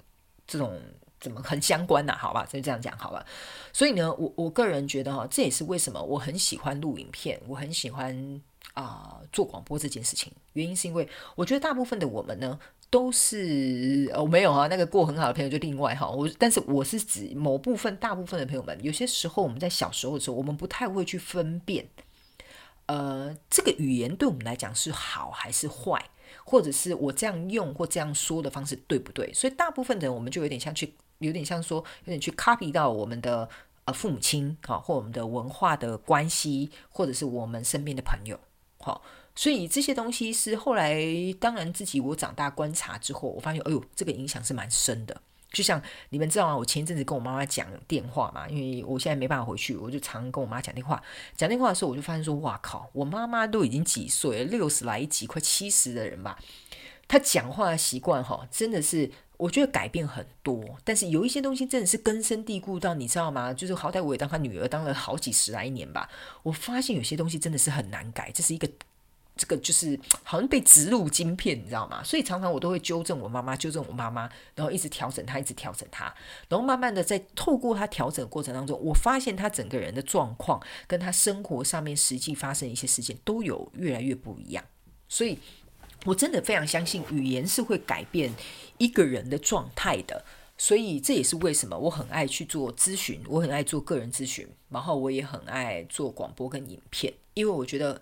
[0.48, 0.80] 这种。
[1.24, 2.18] 怎么很相关呐？
[2.20, 3.26] 好吧，就这样讲好吧。
[3.72, 8.42] 所以呢，我我个人觉得哈，这也是为什么我很喜欢录影片，我很喜欢
[8.74, 10.34] 啊做广播这件事情。
[10.52, 12.60] 原因是因为我觉得大部分的我们呢，
[12.94, 16.08] 都是哦没有啊，那个过很好的朋友就另外哈。
[16.08, 21.88] 我但是我是指某部分大部分的朋友们，有些时候我们在小时候的时候，我们不太会去分辨，
[22.86, 26.00] 呃，这个语言对我们来讲是好还是坏，
[26.46, 29.34] 或者是我这样用或这样说的方式对不对？
[29.34, 30.94] 所以大部分的人我们就有点像去。
[31.20, 33.48] 有点像说，有点去 copy 到我们的
[33.86, 38.38] 呃父母亲，好，或我们的文化的关系，或者是我们身边的朋友，
[38.80, 39.02] 好，
[39.36, 41.02] 所以这些东西是后来，
[41.40, 45.22] 当然自己我长大观察之后，我发现，哎呦，这个影响是蛮深的。
[45.52, 46.58] 就像你们知道吗？
[46.58, 51.02] 我前一阵子跟我妈妈讲电话嘛，因为我现在没办法回去，我就常跟我妈讲电话。
[51.36, 56.40] 讲电话的时候，我就发现说，哇靠，我妈妈都已经几岁了，六十来几，快七十的人吧，
[57.08, 59.12] 她讲话的习惯哈，真的是。
[59.38, 63.54] 我觉得改变很多，但是有一些东西真的是根深蒂固到，你知道吗？
[63.54, 66.08] 就是好歹我也当他女儿当了好几十来年吧，
[66.44, 68.70] 我发现有些东西真的是很难改，这是一个
[69.36, 72.04] 这个就是好像被植入晶片，你知道吗？
[72.04, 76.06] 所以常常我都会纠正我妈妈，纠正我妈妈，然后一直调整她，一直调整她，
[76.50, 84.64] 然后慢慢的在透过她调整过程当中，我发现她整个人的状况跟她生活上面实际发生一些事件都有越来越不一样，
[85.08, 85.40] 所以。
[86.06, 88.30] 我真的非常相信语言是会改变
[88.78, 90.22] 一个人的状态的，
[90.58, 98.02] 所以这也是为什么我很爱去做咨询，我很爱做个人咨询，然后我也很爱做广播跟影片，因为我觉得，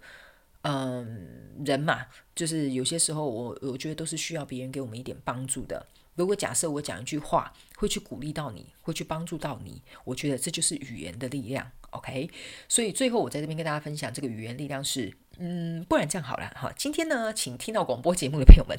[0.62, 2.05] 嗯，人嘛，
[2.36, 5.88] 就是有些时候我我觉得都是需要别人给我们一点帮助的。
[6.16, 11.72] 如果假设我讲一句话会去鼓励到你，会去帮助到你，我觉得这就是语言的力量。
[11.91, 12.30] OK，
[12.70, 15.18] 所以最后我在这边跟大家分享，这个语言力量是。
[15.38, 16.72] 嗯，不然这样好了哈。
[16.78, 18.78] 今天呢，请听到广播节目的朋友们，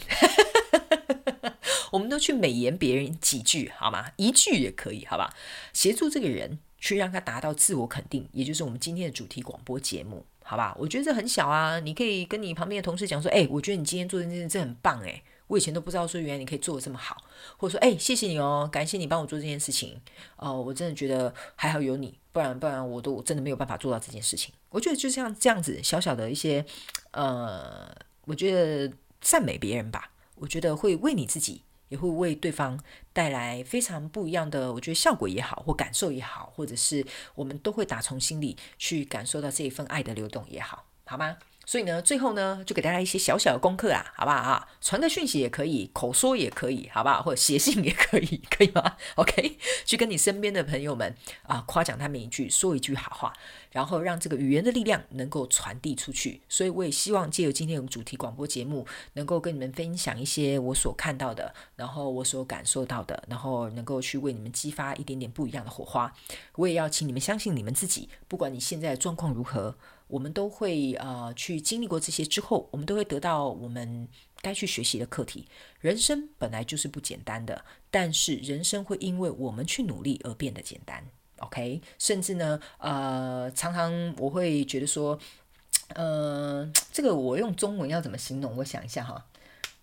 [1.91, 4.13] 我们都去美言别人几句好吗？
[4.17, 5.35] 一句也可以，好吧？
[5.73, 10.77] 协助这个人去让他达到自我肯定，也就是我们今天的主题广播节目，好吧？
[10.79, 17.17] 我觉得这很小啊，你可以跟你旁边的同事讲说，哎，我觉得你今天做的这件事很棒，哎，我以前都不知道说原来你可以做的这么好，
[17.57, 20.01] 或者说，哎，谢谢你哦，感谢你帮我做这件事情，
[20.37, 22.19] 哦，我真的觉得还好有你。
[22.33, 24.55] 不然，不然我都真的没有办法做到这件事情。
[24.71, 26.65] 我觉得就像这样子小小的一些，
[27.11, 28.91] 呃，我觉得
[29.21, 31.61] 赞美别人吧，我觉得会为你自己，
[31.93, 32.83] 也会为对方
[33.13, 41.37] 带来非常不一样的，我觉得效果也好，或感受也好，或者是我们都会打从心里去感受到这一份爱的流动也好，好吗？
[41.65, 44.69] 所以呢，最后呢，就给大家一些小小的功课啦，好不好啊？
[44.81, 47.23] 传个讯息也可以，口说也可以，好不好？
[47.23, 48.97] 或者写信也可以，可以吗？
[49.17, 53.33] OK，去跟你身边的朋友们啊，夸奖他们一句，说一句好话，
[53.71, 56.43] 然后让这个语言的力量能够传递出去。
[56.49, 66.13] 所以我也希望借由今天的主题广播节目，能够跟你们分享一些我所看到的，然后我所感受到的，然后能够去为你们激发一点点不一样的火花。
[66.57, 69.77] 我也要请你们相信你们自己，不管你现在的状况如何。
[70.07, 74.09] 我们都会呃去经历过这些之后，我们都会得到我们
[74.41, 75.47] 该去学习的课题。
[75.81, 81.05] 人生本来就是不简单的，但是人生会因为我们去努力而变得简单。
[81.39, 85.19] OK，甚至呢，呃，常常我会觉得说，
[85.95, 88.57] 呃，这个我用中文要怎么形容？
[88.57, 89.27] 我想一下哈，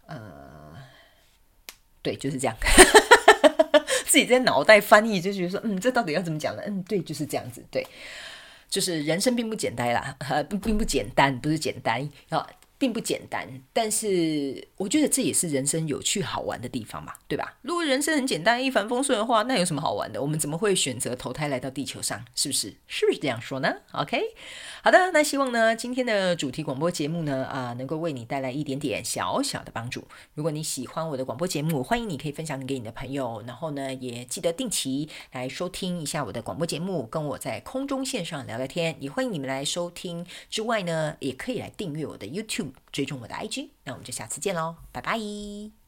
[0.05, 0.73] 呃，
[2.01, 2.55] 对，就是这样。
[4.05, 6.63] 自己在脑袋翻译，就觉得说，嗯，这到底要怎么讲呢？
[6.65, 7.63] 嗯，对，就是这样子。
[7.69, 7.85] 对，
[8.69, 12.47] 就是人生并不简单啦， 呃，并不简单，不是简单啊。
[12.79, 17.57] 并不简单，但是我觉得这也是人生有趣好玩的地方嘛，对吧？
[17.61, 20.21] 如果人生很简单、一帆风顺的话，那有什么好玩的？
[20.21, 22.23] 我们怎么会选择投胎来到地球上？
[22.33, 22.73] 是不是？
[22.87, 24.21] 是不是这样说呢？OK，
[24.81, 30.07] 好的，那希望呢今天的主题广播节目呢啊能够为你带来一点点小小的帮助。
[30.33, 38.95] 如果你喜欢我的广播节目，欢迎你可以分享给你的朋友，然后呢也记得定期来收听一下我的广播节目，跟我在空中线上聊聊天。
[39.01, 42.68] 也欢迎你们来收听之外呢，也可以来订阅我的 YouTube。
[42.91, 45.78] 追踪我的 IG，那我们就下次见喽，拜拜。